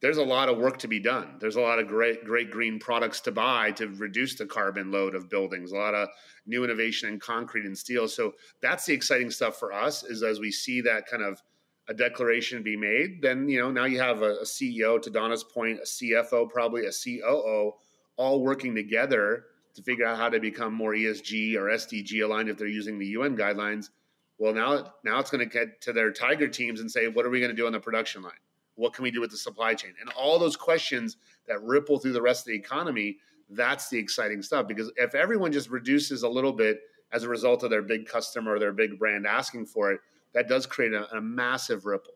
[0.00, 1.36] there's a lot of work to be done.
[1.40, 5.14] There's a lot of great, great green products to buy to reduce the carbon load
[5.14, 5.72] of buildings.
[5.72, 6.08] A lot of
[6.44, 8.06] new innovation in concrete and steel.
[8.06, 10.02] So that's the exciting stuff for us.
[10.02, 11.42] Is as we see that kind of
[11.88, 15.00] a declaration be made, then you know now you have a, a CEO.
[15.00, 17.72] To Donna's point, a CFO, probably a COO,
[18.16, 22.56] all working together to figure out how to become more ESG or SDG aligned if
[22.56, 23.90] they're using the UN guidelines.
[24.38, 27.30] Well, now now it's going to get to their tiger teams and say, what are
[27.30, 28.32] we going to do on the production line?
[28.76, 29.94] What can we do with the supply chain?
[30.00, 33.18] And all those questions that ripple through the rest of the economy.
[33.50, 36.80] That's the exciting stuff because if everyone just reduces a little bit
[37.12, 40.00] as a result of their big customer or their big brand asking for it,
[40.32, 42.14] that does create a, a massive ripple.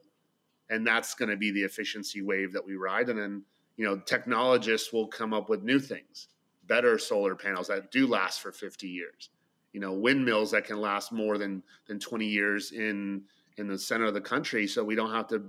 [0.70, 3.08] And that's going to be the efficiency wave that we ride.
[3.08, 3.42] And then,
[3.76, 6.28] you know, technologists will come up with new things
[6.68, 9.31] better solar panels that do last for 50 years.
[9.72, 13.22] You know, windmills that can last more than than 20 years in
[13.57, 15.42] in the center of the country, so we don't have to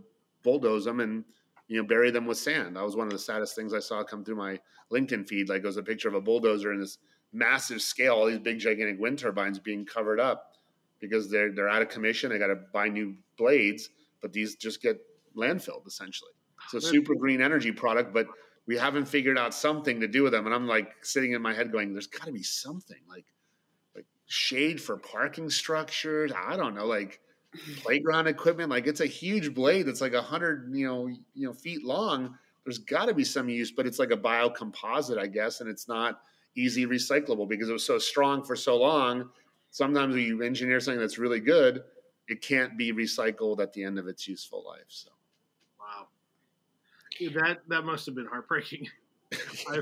[0.44, 1.24] bulldoze them and
[1.68, 2.76] you know bury them with sand.
[2.76, 4.60] That was one of the saddest things I saw come through my
[4.92, 5.50] LinkedIn feed.
[5.50, 6.98] Like it was a picture of a bulldozer in this
[7.32, 10.54] massive scale, all these big gigantic wind turbines being covered up
[11.00, 12.30] because they're they're out of commission.
[12.30, 13.90] They got to buy new blades,
[14.22, 15.00] but these just get
[15.36, 16.32] landfilled essentially.
[16.68, 18.28] So super green energy product, but
[18.70, 20.46] we haven't figured out something to do with them.
[20.46, 23.26] And I'm like sitting in my head going, there's got to be something like
[23.96, 26.32] like shade for parking structures.
[26.38, 27.20] I don't know, like
[27.82, 28.70] playground equipment.
[28.70, 32.38] Like it's a huge blade that's like a hundred you know you know feet long.
[32.64, 35.88] There's got to be some use, but it's like a biocomposite, I guess, and it's
[35.88, 36.22] not
[36.56, 39.32] easy recyclable because it was so strong for so long.
[39.72, 41.82] Sometimes when you engineer something that's really good,
[42.28, 44.86] it can't be recycled at the end of its useful life.
[44.90, 45.10] So
[47.28, 48.88] that that must have been heartbreaking.
[49.70, 49.82] I,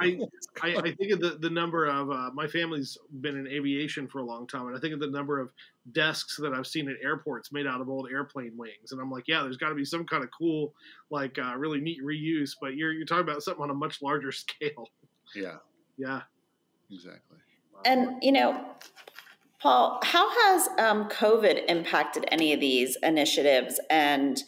[0.00, 0.18] I,
[0.62, 4.20] I, I, think of the, the number of uh, my family's been in aviation for
[4.20, 5.50] a long time, and I think of the number of
[5.90, 9.24] desks that I've seen at airports made out of old airplane wings, and I'm like,
[9.26, 10.74] yeah, there's got to be some kind of cool,
[11.10, 12.52] like uh, really neat reuse.
[12.60, 14.88] But you're you're talking about something on a much larger scale.
[15.34, 15.56] Yeah.
[15.98, 16.22] Yeah.
[16.90, 17.38] Exactly.
[17.84, 18.64] And you know,
[19.60, 24.40] Paul, how has um, COVID impacted any of these initiatives and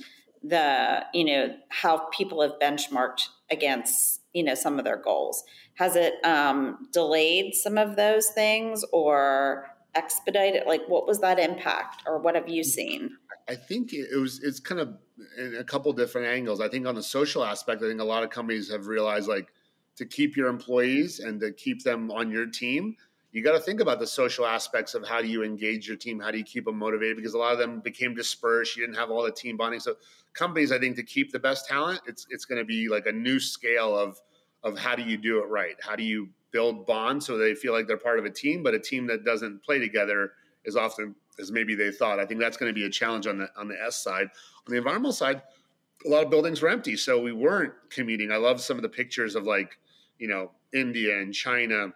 [0.49, 5.45] the, you know, how people have benchmarked against, you know, some of their goals?
[5.75, 10.65] Has it um, delayed some of those things or expedited?
[10.67, 13.17] Like, what was that impact, or what have you seen?
[13.49, 14.43] I think it was.
[14.43, 14.97] It's kind of
[15.39, 16.61] in a couple different angles.
[16.61, 19.49] I think on the social aspect, I think a lot of companies have realized like
[19.97, 22.97] to keep your employees and to keep them on your team
[23.37, 26.19] you got to think about the social aspects of how do you engage your team
[26.19, 28.97] how do you keep them motivated because a lot of them became dispersed you didn't
[28.97, 29.81] have all the team bonding.
[29.81, 29.97] So
[30.33, 33.13] companies i think to keep the best talent it's it's going to be like a
[33.13, 34.21] new scale of
[34.63, 35.77] of how do you do it right?
[35.81, 38.75] How do you build bonds so they feel like they're part of a team but
[38.75, 40.33] a team that doesn't play together
[40.67, 42.19] as often as maybe they thought.
[42.19, 44.29] I think that's going to be a challenge on the on the s side.
[44.67, 45.43] On the environmental side
[46.05, 48.33] a lot of buildings were empty so we weren't commuting.
[48.33, 49.79] I love some of the pictures of like
[50.19, 51.93] you know india and china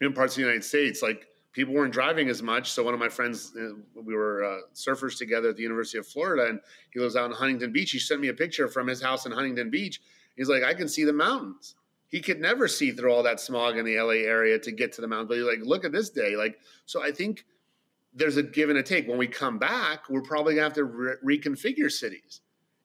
[0.00, 2.70] in parts of the United States, like people weren't driving as much.
[2.70, 3.70] So one of my friends, uh,
[4.02, 6.60] we were uh, surfers together at the University of Florida, and
[6.92, 7.90] he lives out in Huntington Beach.
[7.90, 10.00] He sent me a picture from his house in Huntington Beach.
[10.36, 11.74] He's like, I can see the mountains.
[12.06, 15.00] He could never see through all that smog in the LA area to get to
[15.00, 15.28] the mountains.
[15.28, 16.36] But he's like, look at this day.
[16.36, 17.44] Like, so I think
[18.14, 19.06] there's a give and a take.
[19.06, 22.40] When we come back, we're probably gonna have to re- reconfigure cities.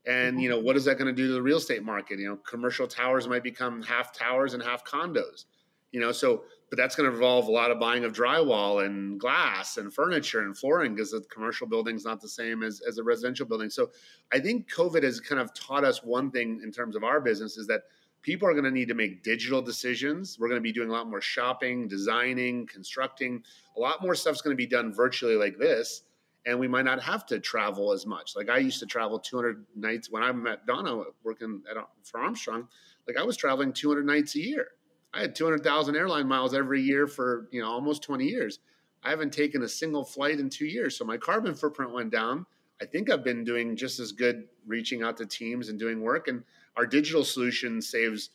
[0.05, 2.19] And you know, what is that going to do to the real estate market?
[2.19, 5.45] You know, commercial towers might become half towers and half condos.
[5.91, 9.19] You know, so but that's going to involve a lot of buying of drywall and
[9.19, 12.97] glass and furniture and flooring because the commercial building is not the same as, as
[12.97, 13.69] a residential building.
[13.69, 13.91] So
[14.31, 17.57] I think COVID has kind of taught us one thing in terms of our business
[17.57, 17.83] is that
[18.23, 20.39] people are going to need to make digital decisions.
[20.39, 23.43] We're going to be doing a lot more shopping, designing, constructing.
[23.77, 26.01] A lot more stuff's going to be done virtually like this.
[26.47, 28.35] And we might not have to travel as much.
[28.35, 32.67] Like I used to travel 200 nights when I met Donna working at, for Armstrong.
[33.07, 34.69] Like I was traveling 200 nights a year
[35.13, 38.59] I had 200,000 airline miles every year for, you know, almost 20 years.
[39.03, 42.45] I haven't taken a single flight in 2 years, so my carbon footprint went down.
[42.81, 46.27] I think I've been doing just as good reaching out to teams and doing work
[46.27, 46.43] and
[46.75, 48.31] our digital solution saves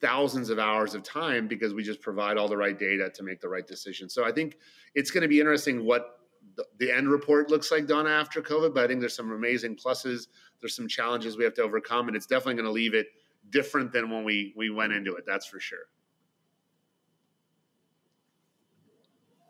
[0.00, 3.40] thousands of hours of time because we just provide all the right data to make
[3.40, 4.08] the right decision.
[4.08, 4.56] So I think
[4.94, 6.18] it's going to be interesting what
[6.78, 10.26] the end report looks like Donna after COVID, but I think there's some amazing pluses.
[10.60, 13.06] There's some challenges we have to overcome, and it's definitely going to leave it
[13.50, 15.24] different than when we we went into it.
[15.26, 15.86] That's for sure.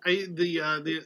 [0.05, 1.01] I the uh, the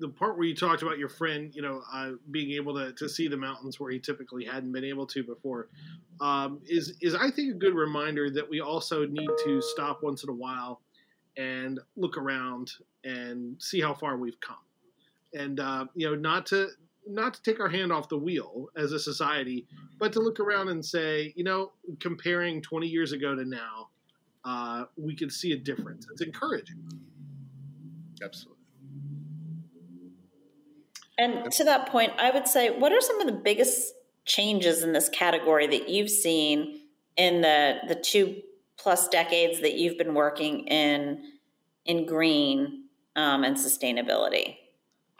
[0.00, 3.08] the part where you talked about your friend, you know, uh, being able to, to
[3.08, 5.68] see the mountains where he typically hadn't been able to before,
[6.20, 10.22] um, is is I think a good reminder that we also need to stop once
[10.22, 10.80] in a while
[11.36, 12.72] and look around
[13.04, 14.56] and see how far we've come,
[15.34, 16.68] and uh, you know, not to
[17.06, 19.66] not to take our hand off the wheel as a society,
[19.98, 23.88] but to look around and say, you know, comparing 20 years ago to now,
[24.48, 26.06] uh, we can see a difference.
[26.10, 26.82] It's encouraging.
[28.22, 28.56] Absolutely.
[31.18, 33.92] And to that point, I would say, what are some of the biggest
[34.24, 36.80] changes in this category that you've seen
[37.16, 38.40] in the the two
[38.78, 41.22] plus decades that you've been working in
[41.84, 42.84] in green
[43.16, 44.56] um, and sustainability?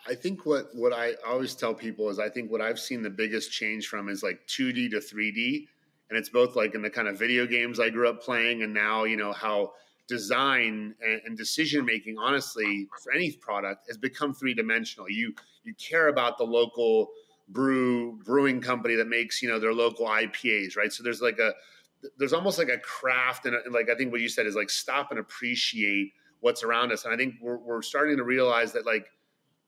[0.07, 3.11] I think what what I always tell people is I think what I've seen the
[3.11, 5.67] biggest change from is like 2D to 3D
[6.09, 8.73] and it's both like in the kind of video games I grew up playing, and
[8.73, 9.73] now you know how
[10.09, 15.09] design and, and decision making, honestly, for any product has become three dimensional.
[15.09, 17.11] You you care about the local
[17.51, 20.93] brew brewing company that makes you know their local IPAs, right?
[20.93, 21.53] So there's like a
[22.17, 24.71] there's almost like a craft and, and like I think what you said is like
[24.71, 28.87] stop and appreciate what's around us, and I think we're we're starting to realize that
[28.87, 29.11] like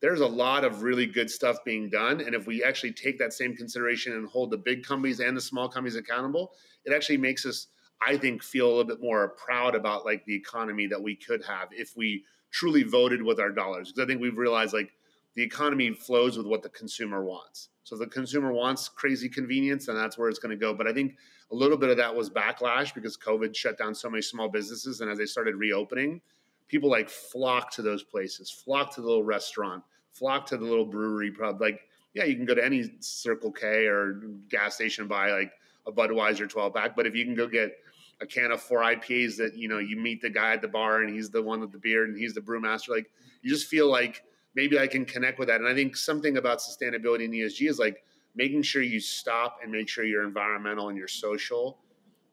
[0.01, 2.21] there's a lot of really good stuff being done.
[2.21, 5.41] And if we actually take that same consideration and hold the big companies and the
[5.41, 6.53] small companies accountable,
[6.85, 7.67] it actually makes us,
[8.07, 11.45] I think, feel a little bit more proud about like the economy that we could
[11.45, 13.93] have if we truly voted with our dollars.
[13.93, 14.91] Because I think we've realized like
[15.35, 17.69] the economy flows with what the consumer wants.
[17.85, 20.73] So the consumer wants crazy convenience, then that's where it's going to go.
[20.73, 21.17] But I think
[21.51, 25.01] a little bit of that was backlash because COVID shut down so many small businesses.
[25.01, 26.21] And as they started reopening,
[26.69, 30.85] people like flock to those places, flock to the little restaurant, flock to the little
[30.85, 31.61] brewery pub.
[31.61, 31.81] Like,
[32.15, 35.53] yeah, you can go to any Circle K or gas station and buy like
[35.87, 37.73] a Budweiser 12 pack, but if you can go get
[38.21, 41.03] a can of four IPAs that you know you meet the guy at the bar
[41.03, 43.11] and he's the one with the beard and he's the brewmaster, like
[43.43, 45.61] you just feel like maybe I can connect with that.
[45.61, 48.05] And I think something about sustainability and ESG is like
[48.35, 51.79] making sure you stop and make sure your environmental and your social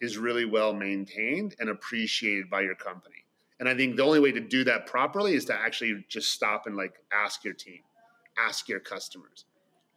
[0.01, 3.23] is really well maintained and appreciated by your company.
[3.59, 6.67] And I think the only way to do that properly is to actually just stop
[6.67, 7.79] and like ask your team,
[8.37, 9.45] ask your customers,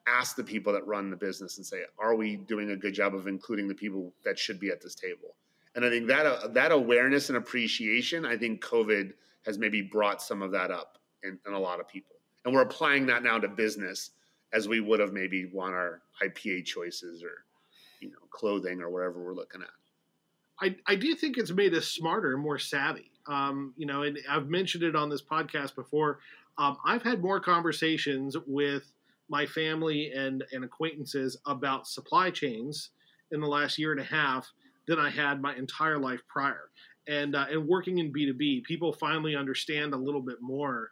[0.07, 3.15] ask the people that run the business and say, are we doing a good job
[3.15, 5.35] of including the people that should be at this table?
[5.75, 9.13] And I think that uh, that awareness and appreciation, I think COVID
[9.47, 12.17] has maybe brought some of that up in, in a lot of people.
[12.45, 14.11] And we're applying that now to business
[14.53, 17.45] as we would have maybe won our IPA choices or,
[18.01, 19.69] you know, clothing or whatever we're looking at.
[20.61, 23.11] I, I do think it's made us smarter and more savvy.
[23.31, 26.19] Um, you know, and I've mentioned it on this podcast before.
[26.59, 28.93] Um, I've had more conversations with
[29.29, 32.91] my family and, and acquaintances about supply chains
[33.31, 34.51] in the last year and a half
[34.89, 36.71] than I had my entire life prior.
[37.09, 40.91] And uh, and working in B two B, people finally understand a little bit more,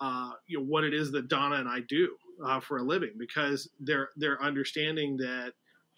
[0.00, 3.12] uh, you know, what it is that Donna and I do uh, for a living
[3.18, 5.52] because they're they're understanding that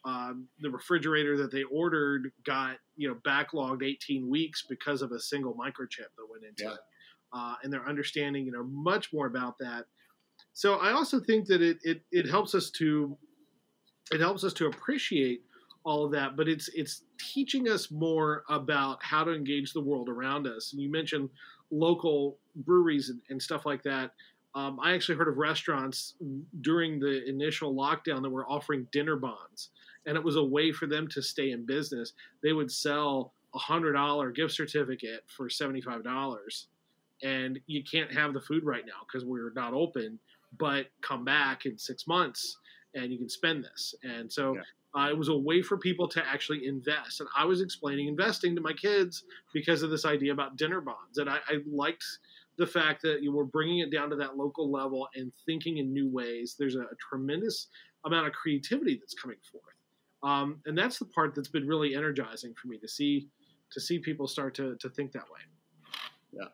[0.04, 5.20] um, the refrigerator that they ordered got you know backlogged 18 weeks because of a
[5.20, 6.72] single microchip that went into yeah.
[6.72, 6.80] it,
[7.32, 9.86] uh, and they're understanding you know much more about that.
[10.52, 13.16] So I also think that it, it it helps us to
[14.12, 15.42] it helps us to appreciate
[15.84, 20.08] all of that, but it's it's teaching us more about how to engage the world
[20.08, 20.72] around us.
[20.72, 21.30] And you mentioned
[21.70, 24.12] local breweries and, and stuff like that.
[24.54, 26.14] Um, I actually heard of restaurants
[26.62, 29.70] during the initial lockdown that were offering dinner bonds
[30.08, 32.14] and it was a way for them to stay in business.
[32.42, 36.66] They would sell a hundred dollar gift certificate for seventy five dollars,
[37.22, 40.18] and you can't have the food right now because we're not open.
[40.58, 42.56] But come back in six months
[42.94, 43.94] and you can spend this.
[44.02, 44.62] And so yeah.
[44.94, 47.20] Uh, it was a way for people to actually invest.
[47.20, 51.18] And I was explaining investing to my kids because of this idea about dinner bonds.
[51.18, 52.04] And I, I liked
[52.56, 55.92] the fact that you were bringing it down to that local level and thinking in
[55.92, 56.56] new ways.
[56.58, 57.68] There's a, a tremendous
[58.06, 59.77] amount of creativity that's coming forth.
[60.22, 63.28] Um, and that's the part that's been really energizing for me to see
[63.70, 65.40] to see people start to to think that way.
[66.32, 66.48] Yeah,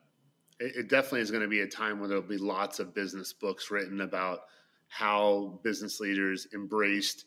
[0.67, 3.33] it, it definitely is going to be a time where there'll be lots of business
[3.33, 4.41] books written about
[4.89, 7.25] how business leaders embraced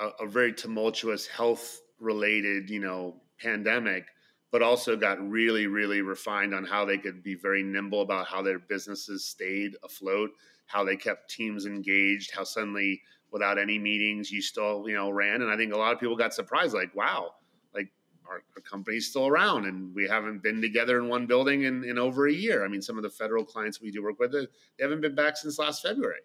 [0.00, 4.06] a, a very tumultuous health related, you know, pandemic,
[4.50, 8.42] but also got really, really refined on how they could be very nimble about how
[8.42, 10.30] their businesses stayed afloat,
[10.66, 13.00] how they kept teams engaged, how suddenly
[13.32, 15.42] without any meetings, you still, you know, ran.
[15.42, 17.34] And I think a lot of people got surprised, like, wow,
[17.74, 17.88] like
[18.28, 21.98] our, our company's still around and we haven't been together in one building in, in
[21.98, 22.64] over a year.
[22.64, 24.46] I mean, some of the federal clients we do work with, they
[24.80, 26.20] haven't been back since last February,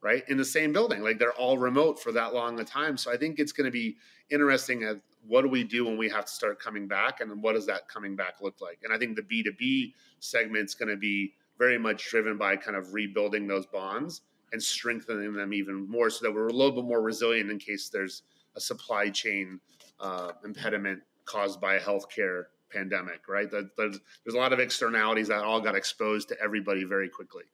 [0.00, 0.22] right?
[0.28, 1.02] In the same building.
[1.02, 2.96] Like they're all remote for that long a time.
[2.96, 3.96] So I think it's going to be
[4.30, 7.54] interesting at what do we do when we have to start coming back and what
[7.54, 8.80] does that coming back look like?
[8.82, 12.92] And I think the B2B segment's going to be very much driven by kind of
[12.92, 14.22] rebuilding those bonds
[14.52, 17.88] and strengthening them even more so that we're a little bit more resilient in case
[17.88, 18.22] there's
[18.56, 19.58] a supply chain
[20.00, 23.50] uh, impediment caused by a healthcare pandemic, right?
[23.50, 27.44] There's, there's a lot of externalities that all got exposed to everybody very quickly.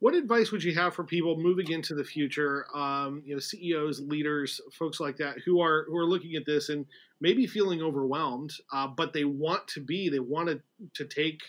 [0.00, 2.66] What advice would you have for people moving into the future?
[2.74, 6.70] Um, you know, CEOs, leaders, folks like that who are who are looking at this
[6.70, 6.86] and
[7.20, 10.60] maybe feeling overwhelmed, uh, but they want to be, they want to,
[10.94, 11.40] to take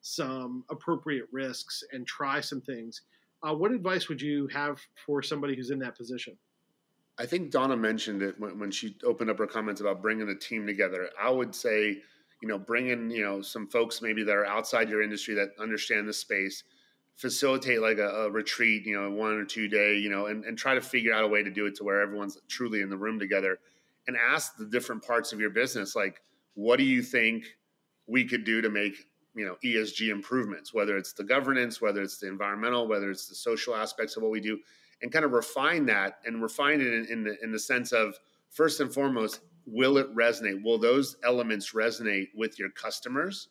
[0.00, 3.02] some appropriate risks and try some things.
[3.42, 6.36] Uh, what advice would you have for somebody who's in that position?
[7.18, 10.34] I think Donna mentioned it when, when she opened up her comments about bringing a
[10.34, 11.10] team together.
[11.20, 11.98] I would say,
[12.40, 15.50] you know, bring in, you know, some folks maybe that are outside your industry that
[15.60, 16.64] understand the space,
[17.16, 20.56] facilitate like a, a retreat, you know, one or two day, you know, and, and
[20.56, 22.96] try to figure out a way to do it to where everyone's truly in the
[22.96, 23.58] room together
[24.06, 26.22] and ask the different parts of your business, like,
[26.54, 27.44] what do you think
[28.06, 32.18] we could do to make you know ESG improvements, whether it's the governance, whether it's
[32.18, 34.58] the environmental, whether it's the social aspects of what we do,
[35.02, 38.18] and kind of refine that and refine it in, in the in the sense of
[38.50, 40.62] first and foremost, will it resonate?
[40.62, 43.48] Will those elements resonate with your customers?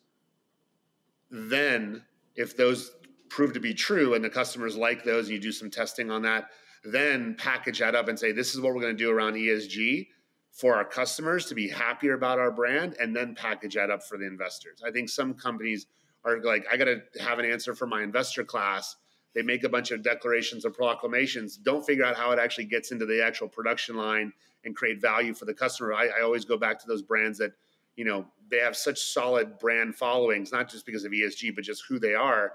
[1.30, 2.04] Then,
[2.36, 2.92] if those
[3.28, 6.22] prove to be true and the customers like those, and you do some testing on
[6.22, 6.50] that,
[6.84, 10.08] then package that up and say, this is what we're going to do around ESG
[10.52, 14.18] for our customers to be happier about our brand and then package that up for
[14.18, 14.82] the investors.
[14.86, 15.86] I think some companies
[16.24, 18.96] are like, I got to have an answer for my investor class.
[19.34, 22.90] They make a bunch of declarations or proclamations, don't figure out how it actually gets
[22.90, 24.32] into the actual production line
[24.64, 25.94] and create value for the customer.
[25.94, 27.52] I, I always go back to those brands that,
[27.96, 31.84] you know, they have such solid brand followings, not just because of ESG, but just
[31.88, 32.54] who they are.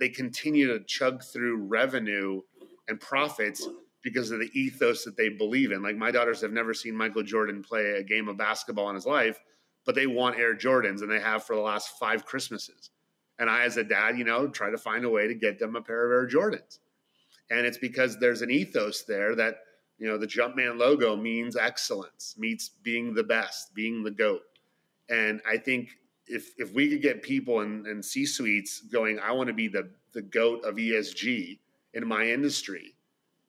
[0.00, 2.40] They continue to chug through revenue
[2.88, 3.68] and profits
[4.04, 5.82] because of the ethos that they believe in.
[5.82, 9.06] Like my daughters have never seen Michael Jordan play a game of basketball in his
[9.06, 9.40] life,
[9.86, 12.90] but they want Air Jordans and they have for the last five Christmases.
[13.38, 15.74] And I, as a dad, you know, try to find a way to get them
[15.74, 16.78] a pair of Air Jordans.
[17.50, 19.56] And it's because there's an ethos there that,
[19.98, 24.42] you know, the Jumpman logo means excellence, means being the best, being the GOAT.
[25.08, 25.88] And I think
[26.26, 29.68] if if we could get people in, in C suites going, I want to be
[29.68, 31.58] the the GOAT of ESG
[31.94, 32.93] in my industry,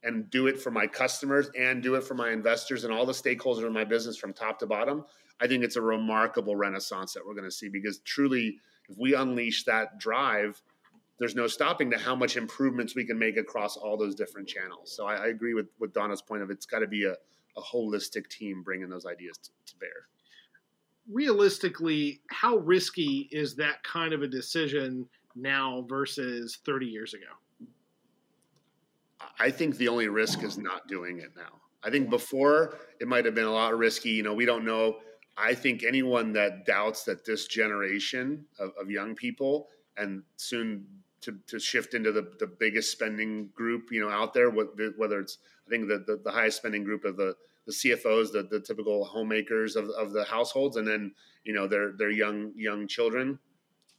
[0.05, 3.13] and do it for my customers and do it for my investors and all the
[3.13, 5.03] stakeholders in my business from top to bottom,
[5.41, 9.15] I think it's a remarkable renaissance that we're going to see because truly if we
[9.15, 10.61] unleash that drive,
[11.17, 14.95] there's no stopping to how much improvements we can make across all those different channels.
[14.95, 17.13] So I, I agree with, with Donna's point of it's got to be a,
[17.57, 20.07] a holistic team bringing those ideas to, to bear.
[21.11, 27.23] Realistically, how risky is that kind of a decision now versus 30 years ago?
[29.39, 31.61] I think the only risk is not doing it now.
[31.83, 34.09] I think before it might have been a lot risky.
[34.09, 34.97] You know, we don't know.
[35.37, 39.67] I think anyone that doubts that this generation of, of young people
[39.97, 40.85] and soon
[41.21, 45.37] to, to shift into the, the biggest spending group, you know, out there, whether it's,
[45.67, 49.03] I think the, the, the highest spending group of the, the CFOs, the, the typical
[49.03, 51.13] homemakers of, of the households, and then,
[51.43, 53.39] you know, their, their young, young children.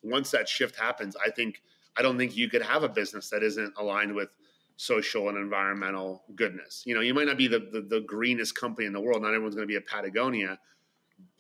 [0.03, 1.63] Once that shift happens, I think,
[1.97, 4.29] I don't think you could have a business that isn't aligned with
[4.77, 6.83] social and environmental goodness.
[6.85, 9.23] You know, you might not be the, the, the greenest company in the world.
[9.23, 10.59] Not everyone's going to be a Patagonia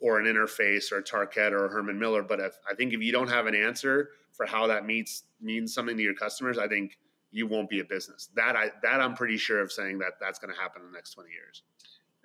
[0.00, 2.22] or an Interface or a Tarkett or a Herman Miller.
[2.22, 5.74] But if, I think if you don't have an answer for how that meets means
[5.74, 6.98] something to your customers, I think
[7.30, 8.30] you won't be a business.
[8.36, 10.94] That I that I'm pretty sure of saying that that's going to happen in the
[10.94, 11.62] next 20 years.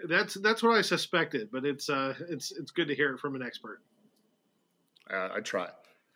[0.07, 3.35] That's that's what I suspected, but it's uh it's it's good to hear it from
[3.35, 3.81] an expert.
[5.11, 5.69] Uh, I try.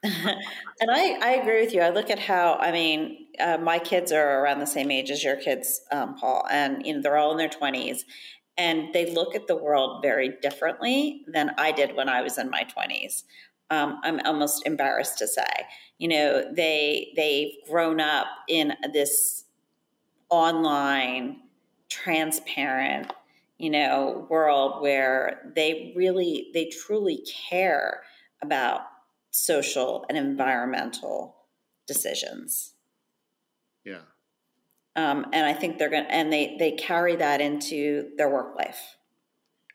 [0.80, 1.82] and I, I agree with you.
[1.82, 5.24] I look at how I mean, uh, my kids are around the same age as
[5.24, 8.06] your kids, um, Paul, and you know they're all in their twenties,
[8.58, 12.50] and they look at the world very differently than I did when I was in
[12.50, 13.24] my twenties.
[13.72, 15.48] Um, I'm almost embarrassed to say,
[15.98, 19.46] you know, they they've grown up in this
[20.30, 21.38] online,
[21.90, 23.12] transparent,
[23.58, 28.02] you know, world where they really they truly care
[28.44, 28.82] about
[29.36, 31.36] social and environmental
[31.88, 32.74] decisions.
[33.84, 34.02] Yeah.
[34.96, 38.56] Um, and I think they're going to, and they, they carry that into their work
[38.56, 38.98] life.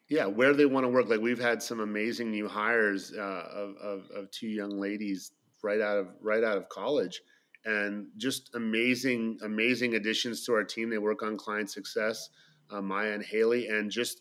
[0.09, 1.09] Yeah, where they want to work.
[1.09, 5.33] Like we've had some amazing new hires uh, of, of, of two young ladies
[5.63, 7.21] right out of right out of college,
[7.65, 10.91] and just amazing amazing additions to our team.
[10.91, 12.31] They work on client success,
[12.71, 14.21] uh, Maya and Haley, and just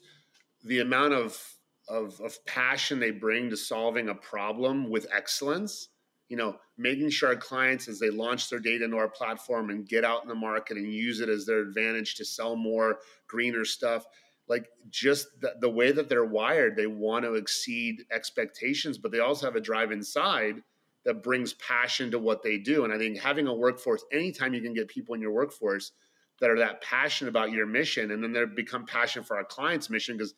[0.64, 1.42] the amount of
[1.90, 5.90] of, of passion they bring to solving a problem with excellence.
[6.30, 9.88] You know making sure our clients as they launch their data into our platform and
[9.88, 13.66] get out in the market and use it as their advantage to sell more greener
[13.66, 14.06] stuff
[14.48, 19.20] like just the, the way that they're wired they want to exceed expectations but they
[19.20, 20.64] also have a drive inside
[21.06, 22.84] that brings passion to what they do.
[22.86, 25.92] And i think having a workforce anytime you can get people in your workforce
[26.40, 29.90] that are that passionate about your mission and then they become passionate for our clients
[29.90, 30.34] mission because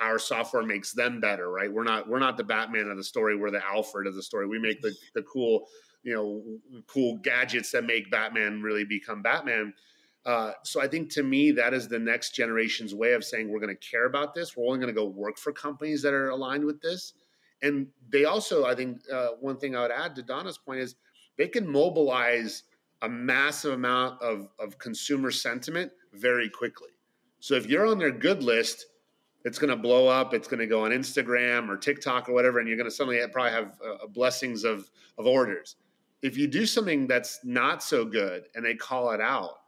[0.00, 1.72] our software makes them better, right?
[1.72, 3.36] We're not we're not the Batman of the story.
[3.36, 4.46] We're the Alfred of the story.
[4.46, 5.68] We make the the cool
[6.02, 9.74] you know cool gadgets that make Batman really become Batman.
[10.26, 13.60] Uh, so I think to me that is the next generation's way of saying we're
[13.60, 14.56] going to care about this.
[14.56, 17.14] We're only going to go work for companies that are aligned with this.
[17.62, 20.96] And they also, I think, uh, one thing I would add to Donna's point is
[21.36, 22.64] they can mobilize
[23.02, 26.90] a massive amount of, of consumer sentiment very quickly.
[27.40, 28.86] So if you're on their good list,
[29.44, 30.34] it's going to blow up.
[30.34, 33.20] It's going to go on Instagram or TikTok or whatever, and you're going to suddenly
[33.32, 35.76] probably have uh, blessings of of orders.
[36.22, 39.60] If you do something that's not so good and they call it out,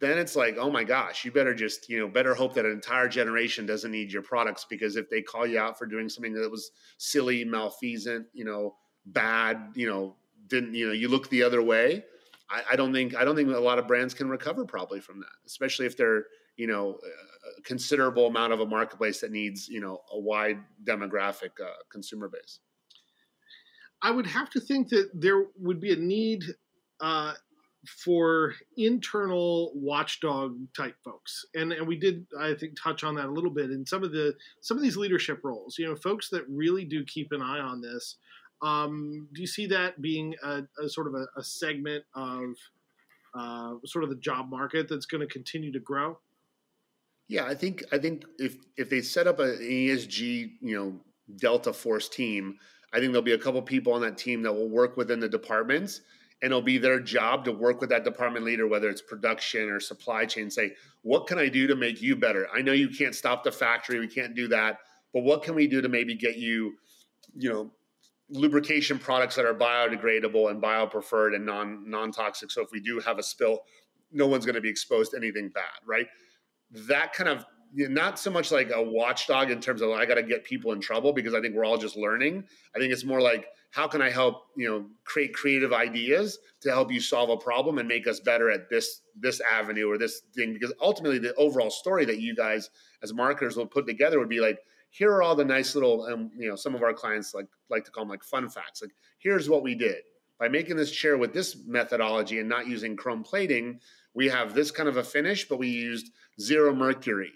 [0.00, 2.72] then it's like, oh my gosh, you better just you know better hope that an
[2.72, 6.32] entire generation doesn't need your products because if they call you out for doing something
[6.32, 8.74] that was silly, malfeasant, you know,
[9.06, 10.16] bad, you know,
[10.48, 12.04] didn't you know you look the other way.
[12.50, 15.20] I, I don't think I don't think a lot of brands can recover probably from
[15.20, 16.24] that, especially if they're
[16.56, 16.98] you know
[17.37, 22.28] a considerable amount of a marketplace that needs you know a wide demographic uh, consumer
[22.28, 22.60] base?
[24.02, 26.44] I would have to think that there would be a need
[27.00, 27.34] uh,
[27.86, 31.44] for internal watchdog type folks.
[31.54, 34.12] And and we did i think touch on that a little bit in some of
[34.12, 37.60] the some of these leadership roles you know folks that really do keep an eye
[37.60, 38.16] on this.
[38.60, 42.56] Um, do you see that being a, a sort of a, a segment of
[43.38, 46.18] uh, sort of the job market that's going to continue to grow
[47.28, 50.98] yeah, I think I think if if they set up an ESG, you know,
[51.36, 52.58] Delta Force team,
[52.92, 55.28] I think there'll be a couple people on that team that will work within the
[55.28, 56.00] departments,
[56.42, 59.78] and it'll be their job to work with that department leader, whether it's production or
[59.78, 60.50] supply chain.
[60.50, 60.72] Say,
[61.02, 62.48] what can I do to make you better?
[62.54, 64.78] I know you can't stop the factory, we can't do that,
[65.12, 66.74] but what can we do to maybe get you,
[67.36, 67.70] you know,
[68.30, 72.50] lubrication products that are biodegradable and biopreferred and non non toxic.
[72.50, 73.60] So if we do have a spill,
[74.12, 76.06] no one's going to be exposed to anything bad, right?
[76.70, 77.44] That kind of
[77.74, 80.80] not so much like a watchdog in terms of I got to get people in
[80.80, 82.44] trouble because I think we're all just learning.
[82.74, 86.70] I think it's more like how can I help you know create creative ideas to
[86.70, 90.22] help you solve a problem and make us better at this this avenue or this
[90.34, 92.70] thing because ultimately the overall story that you guys
[93.02, 94.58] as marketers will put together would be like
[94.90, 97.84] here are all the nice little, um, you know, some of our clients like like
[97.84, 98.82] to call them like fun facts.
[98.82, 100.02] Like here's what we did
[100.38, 103.80] by making this chair with this methodology and not using chrome plating.
[104.18, 106.10] We have this kind of a finish, but we used
[106.40, 107.30] zero mercury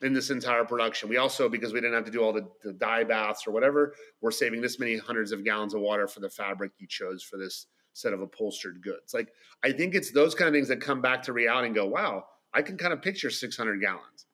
[0.00, 1.10] in this entire production.
[1.10, 3.92] We also, because we didn't have to do all the, the dye baths or whatever,
[4.22, 7.36] we're saving this many hundreds of gallons of water for the fabric you chose for
[7.36, 9.12] this set of upholstered goods.
[9.12, 11.84] Like, I think it's those kind of things that come back to reality and go,
[11.84, 14.24] wow, I can kind of picture 600 gallons,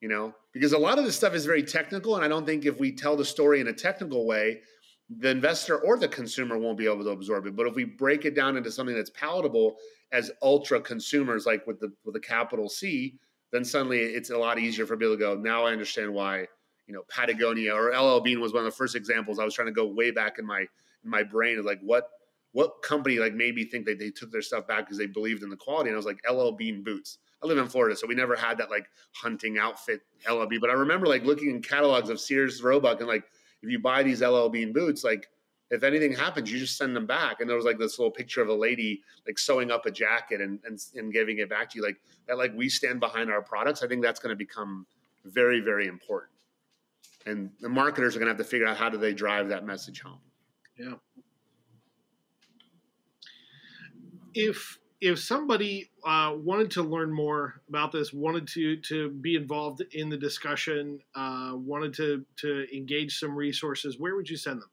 [0.00, 2.16] you know, because a lot of this stuff is very technical.
[2.16, 4.62] And I don't think if we tell the story in a technical way,
[5.08, 7.56] the investor or the consumer won't be able to absorb it.
[7.56, 9.76] But if we break it down into something that's palatable
[10.12, 13.18] as ultra consumers, like with the with a capital C,
[13.50, 15.34] then suddenly it's a lot easier for people to go.
[15.34, 16.46] Now I understand why
[16.86, 19.38] you know Patagonia or LL Bean was one of the first examples.
[19.38, 22.08] I was trying to go way back in my in my brain of like what
[22.52, 25.42] what company like made me think that they took their stuff back because they believed
[25.42, 25.88] in the quality.
[25.88, 27.18] And I was like LL Bean boots.
[27.42, 30.60] I live in Florida, so we never had that like hunting outfit LL Bean.
[30.60, 33.24] But I remember like looking in catalogs of Sears Roebuck and like
[33.62, 35.28] if you buy these LL Bean boots, like
[35.70, 37.40] if anything happens, you just send them back.
[37.40, 40.40] And there was like this little picture of a lady like sewing up a jacket
[40.40, 41.84] and, and, and giving it back to you.
[41.84, 43.82] Like that, like we stand behind our products.
[43.82, 44.86] I think that's going to become
[45.24, 46.32] very, very important.
[47.26, 49.66] And the marketers are going to have to figure out how do they drive that
[49.66, 50.20] message home.
[50.78, 50.94] Yeah.
[54.34, 59.82] If if somebody uh, wanted to learn more about this, wanted to to be involved
[59.92, 64.70] in the discussion, uh, wanted to to engage some resources, where would you send them?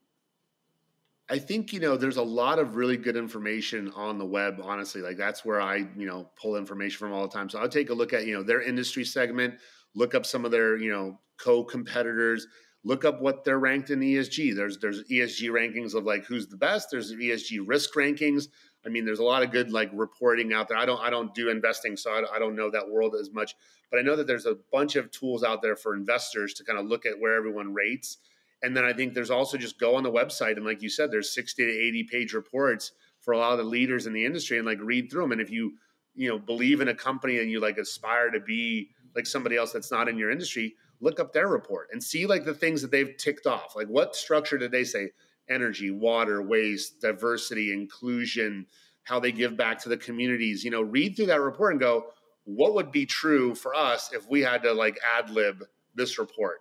[1.28, 4.60] I think you know there's a lot of really good information on the web.
[4.62, 7.48] Honestly, like that's where I you know pull information from all the time.
[7.48, 9.54] So I'll take a look at you know their industry segment,
[9.94, 12.46] look up some of their you know co-competitors,
[12.84, 14.54] look up what they're ranked in ESG.
[14.54, 16.88] There's there's ESG rankings of like who's the best.
[16.90, 18.46] There's ESG risk rankings.
[18.86, 20.78] I mean, there's a lot of good like reporting out there.
[20.78, 23.54] I don't I don't do investing, so I, I don't know that world as much.
[23.90, 26.78] But I know that there's a bunch of tools out there for investors to kind
[26.78, 28.18] of look at where everyone rates
[28.62, 31.10] and then I think there's also just go on the website and like you said,
[31.10, 34.58] there's 60 to 80 page reports for a lot of the leaders in the industry
[34.58, 35.32] and like read through them.
[35.32, 35.74] And if you,
[36.14, 39.72] you know, believe in a company and you like aspire to be like somebody else
[39.72, 42.90] that's not in your industry, look up their report and see like the things that
[42.90, 43.76] they've ticked off.
[43.76, 45.10] Like what structure did they say?
[45.48, 48.66] Energy, water, waste, diversity, inclusion,
[49.04, 50.64] how they give back to the communities.
[50.64, 52.06] You know, read through that report and go,
[52.44, 56.60] what would be true for us if we had to like ad lib this report?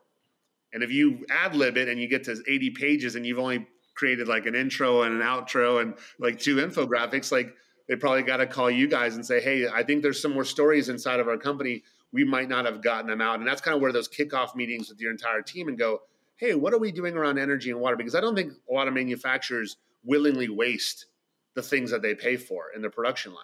[0.73, 3.67] And if you ad lib it and you get to 80 pages and you've only
[3.95, 7.53] created like an intro and an outro and like two infographics, like
[7.87, 10.43] they probably got to call you guys and say, hey, I think there's some more
[10.43, 11.83] stories inside of our company.
[12.11, 13.39] We might not have gotten them out.
[13.39, 16.01] And that's kind of where those kickoff meetings with your entire team and go,
[16.37, 17.95] hey, what are we doing around energy and water?
[17.95, 21.07] Because I don't think a lot of manufacturers willingly waste
[21.55, 23.43] the things that they pay for in the production line.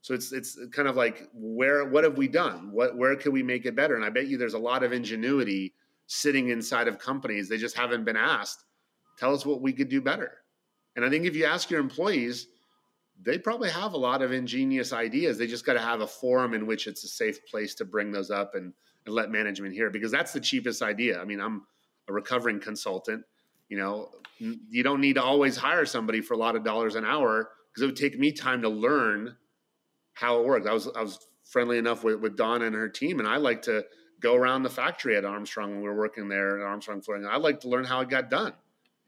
[0.00, 2.72] So it's it's kind of like where what have we done?
[2.72, 3.94] What where can we make it better?
[3.94, 5.74] And I bet you there's a lot of ingenuity
[6.08, 7.48] sitting inside of companies.
[7.48, 8.64] They just haven't been asked,
[9.16, 10.38] tell us what we could do better.
[10.96, 12.48] And I think if you ask your employees,
[13.22, 15.38] they probably have a lot of ingenious ideas.
[15.38, 18.10] They just got to have a forum in which it's a safe place to bring
[18.10, 18.72] those up and,
[19.06, 21.20] and let management hear because that's the cheapest idea.
[21.20, 21.62] I mean, I'm
[22.08, 23.24] a recovering consultant.
[23.68, 27.04] You know, you don't need to always hire somebody for a lot of dollars an
[27.04, 29.36] hour because it would take me time to learn
[30.14, 30.66] how it works.
[30.66, 33.62] I was I was friendly enough with, with Dawn and her team, and I like
[33.62, 33.84] to
[34.20, 37.26] go around the factory at Armstrong when we were working there at Armstrong Flooring.
[37.26, 38.52] I'd like to learn how it got done.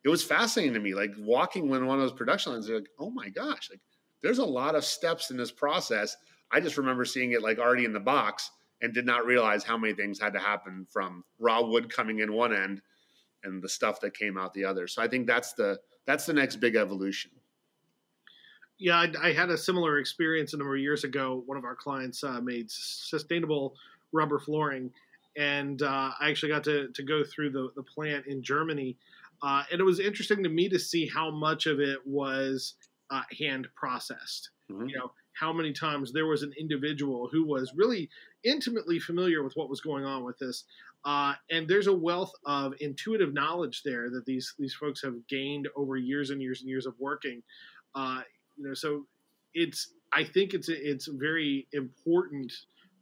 [0.04, 2.68] It was fascinating to me, like walking when one of those production lines.
[2.68, 3.80] Like, oh my gosh, like
[4.22, 6.16] there's a lot of steps in this process.
[6.50, 8.50] I just remember seeing it like already in the box
[8.82, 12.32] and did not realize how many things had to happen from raw wood coming in
[12.32, 12.80] one end
[13.44, 14.86] and the stuff that came out the other.
[14.86, 17.30] So I think that's the that's the next big evolution.
[18.78, 21.42] Yeah, I, I had a similar experience a number of years ago.
[21.46, 23.74] One of our clients uh, made sustainable
[24.12, 24.90] rubber flooring,
[25.36, 28.96] and uh, I actually got to, to go through the, the plant in Germany.
[29.42, 32.74] Uh, and it was interesting to me to see how much of it was
[33.10, 34.50] uh, hand processed.
[34.70, 34.88] Mm-hmm.
[34.88, 38.08] You know, how many times there was an individual who was really
[38.44, 40.64] intimately familiar with what was going on with this.
[41.04, 45.68] Uh, and there's a wealth of intuitive knowledge there that these these folks have gained
[45.76, 47.42] over years and years and years of working.
[47.94, 48.20] Uh,
[48.56, 49.06] you know, so
[49.52, 52.52] it's I think it's it's very important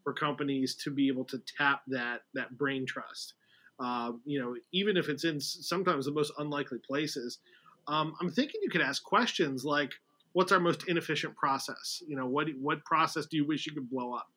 [0.03, 3.35] for companies to be able to tap that that brain trust.
[3.79, 7.39] Uh, you know, even if it's in sometimes the most unlikely places.
[7.89, 9.91] Um, I'm thinking you could ask questions like,
[10.33, 12.03] "What's our most inefficient process?
[12.07, 14.29] You know, what what process do you wish you could blow up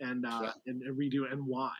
[0.00, 0.52] and uh, yeah.
[0.66, 1.72] and, and, redo, and why?"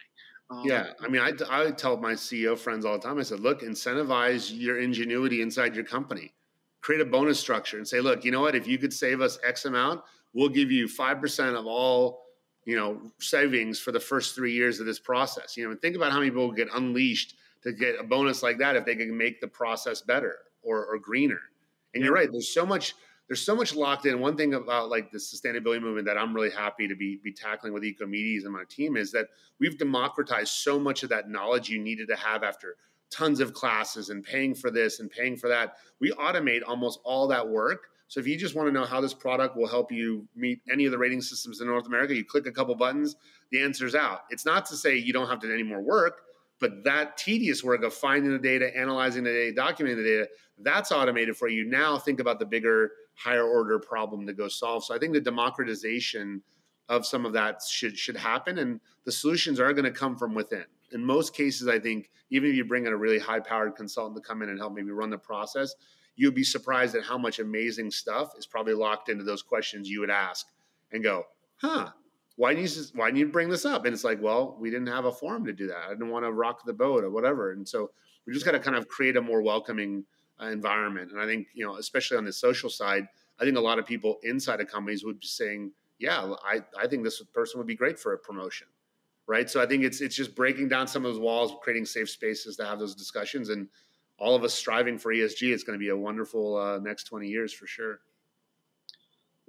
[0.51, 3.19] Um, yeah, I mean, I, I tell my CEO friends all the time.
[3.19, 6.35] I said, "Look, incentivize your ingenuity inside your company.
[6.81, 8.55] Create a bonus structure and say, look, you know what?
[8.55, 10.01] If you could save us X amount,
[10.33, 12.25] we'll give you five percent of all."
[12.67, 15.97] you know savings for the first three years of this process you know and think
[15.97, 19.17] about how many people get unleashed to get a bonus like that if they can
[19.17, 21.41] make the process better or, or greener.
[21.95, 22.31] And you're right.
[22.31, 22.95] There's so much.
[23.31, 24.19] There's so much locked in.
[24.19, 27.73] One thing about like the sustainability movement that I'm really happy to be be tackling
[27.73, 29.29] with Ecomedes and my team is that
[29.61, 32.75] we've democratized so much of that knowledge you needed to have after
[33.09, 35.77] tons of classes and paying for this and paying for that.
[36.01, 37.91] We automate almost all that work.
[38.09, 40.85] So if you just want to know how this product will help you meet any
[40.87, 43.15] of the rating systems in North America, you click a couple buttons,
[43.53, 44.23] the answer's out.
[44.31, 46.23] It's not to say you don't have to do any more work.
[46.61, 50.93] But that tedious work of finding the data, analyzing the data, documenting the data, that's
[50.93, 51.65] automated for you.
[51.65, 54.85] Now think about the bigger, higher order problem to go solve.
[54.85, 56.43] So I think the democratization
[56.91, 60.35] of some of that should should happen, and the solutions are going to come from
[60.35, 60.65] within.
[60.93, 64.17] In most cases, I think even if you bring in a really high powered consultant
[64.17, 65.75] to come in and help maybe run the process,
[66.17, 70.01] you'd be surprised at how much amazing stuff is probably locked into those questions you
[70.01, 70.47] would ask
[70.93, 71.25] and go,
[71.57, 71.91] huh,
[72.41, 73.85] why do you why do you bring this up?
[73.85, 75.77] And it's like, well, we didn't have a forum to do that.
[75.87, 77.53] I didn't want to rock the boat or whatever.
[77.53, 77.91] And so
[78.25, 80.07] we just got to kind of create a more welcoming
[80.41, 81.13] uh, environment.
[81.13, 83.07] And I think you know, especially on the social side,
[83.39, 86.87] I think a lot of people inside of companies would be saying, yeah, I, I
[86.87, 88.69] think this person would be great for a promotion.
[89.27, 89.51] Right.
[89.51, 92.57] So I think it's it's just breaking down some of those walls, creating safe spaces
[92.57, 93.69] to have those discussions, and
[94.19, 95.53] all of us striving for ESG.
[95.53, 98.01] It's going to be a wonderful uh, next twenty years for sure.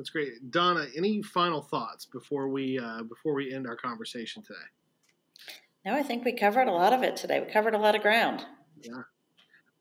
[0.02, 0.88] That's great, Donna.
[0.98, 4.58] Any final thoughts before we uh, before we end our conversation today?
[5.86, 7.40] No, I think we covered a lot of it today.
[7.40, 8.44] We covered a lot of ground.
[8.82, 9.04] Yeah.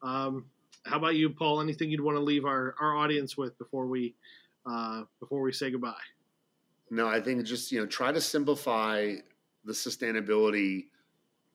[0.03, 0.45] Um,
[0.85, 1.63] how about you, Paul?
[1.63, 4.15] Anything you'd want to leave our, our audience with before we
[4.67, 5.95] uh, before we say goodbye?
[6.91, 9.15] No, I think just you know try to simplify
[9.65, 10.89] the sustainability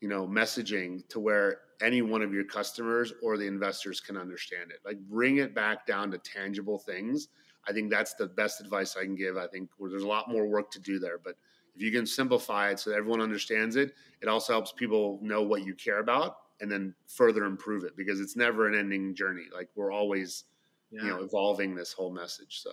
[0.02, 4.72] you know messaging to where any one of your customers or the investors can understand
[4.72, 4.80] it.
[4.84, 7.28] Like bring it back down to tangible things
[7.68, 9.38] I think that's the best advice I can give.
[9.38, 11.36] I think there's a lot more work to do there, but
[11.76, 15.42] if you can simplify it so that everyone understands it, it also helps people know
[15.42, 19.46] what you care about and then further improve it because it's never an ending journey.
[19.54, 20.46] Like we're always,
[20.92, 21.02] yeah.
[21.02, 22.62] you know, evolving this whole message.
[22.62, 22.72] So,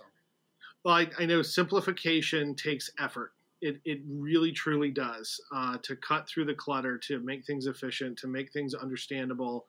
[0.85, 3.33] well, I, I know simplification takes effort.
[3.61, 8.17] It, it really truly does uh, to cut through the clutter, to make things efficient,
[8.19, 9.65] to make things understandable.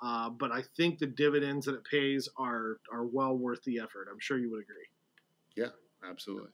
[0.00, 4.08] Uh, but I think the dividends that it pays are are well worth the effort.
[4.10, 4.86] I'm sure you would agree.
[5.56, 5.70] Yeah,
[6.08, 6.50] absolutely.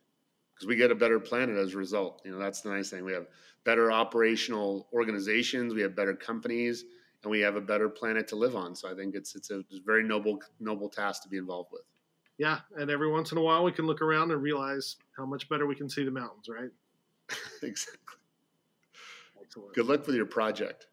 [0.54, 2.22] Because we get a better planet as a result.
[2.24, 3.04] You know, that's the nice thing.
[3.04, 3.26] We have
[3.64, 6.84] better operational organizations, we have better companies,
[7.22, 8.74] and we have a better planet to live on.
[8.74, 11.82] So I think it's it's a, very noble noble task to be involved with.
[12.38, 15.48] Yeah, and every once in a while we can look around and realize how much
[15.48, 16.70] better we can see the mountains, right?
[17.62, 18.18] exactly.
[19.40, 19.74] Excellent.
[19.74, 20.86] Good luck with your project.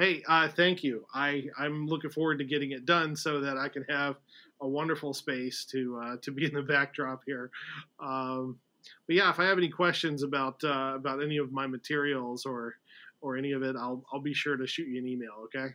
[0.00, 1.04] Hey, uh, thank you.
[1.12, 4.16] I I'm looking forward to getting it done so that I can have
[4.62, 7.50] a wonderful space to uh, to be in the backdrop here.
[8.02, 8.58] Um,
[9.06, 12.76] but yeah, if I have any questions about uh, about any of my materials or
[13.20, 15.32] or any of it, I'll I'll be sure to shoot you an email.
[15.44, 15.74] Okay.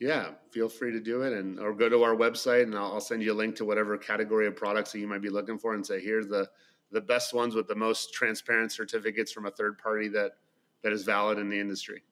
[0.00, 3.00] Yeah, feel free to do it, and or go to our website, and I'll, I'll
[3.00, 5.74] send you a link to whatever category of products that you might be looking for,
[5.74, 6.48] and say here's the
[6.90, 10.32] the best ones with the most transparent certificates from a third party that
[10.82, 12.02] that is valid in the industry.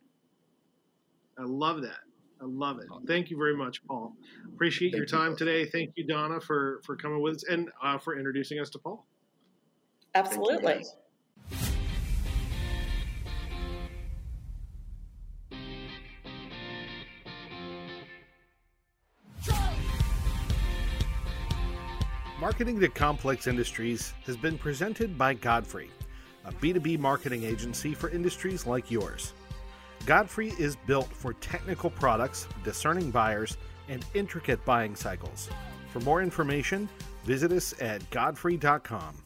[1.39, 2.01] I love that.
[2.41, 2.87] I love it.
[3.07, 4.15] Thank you very much, Paul.
[4.55, 5.37] Appreciate Thank your time you.
[5.37, 5.65] today.
[5.65, 9.07] Thank you, Donna, for for coming with us and uh, for introducing us to Paul.
[10.15, 10.85] Absolutely.
[22.39, 25.91] Marketing to Complex Industries has been presented by Godfrey,
[26.45, 29.33] a B2B marketing agency for industries like yours.
[30.07, 33.57] Godfrey is built for technical products, discerning buyers,
[33.89, 35.51] and intricate buying cycles.
[35.93, 36.89] For more information,
[37.25, 39.26] visit us at godfrey.com.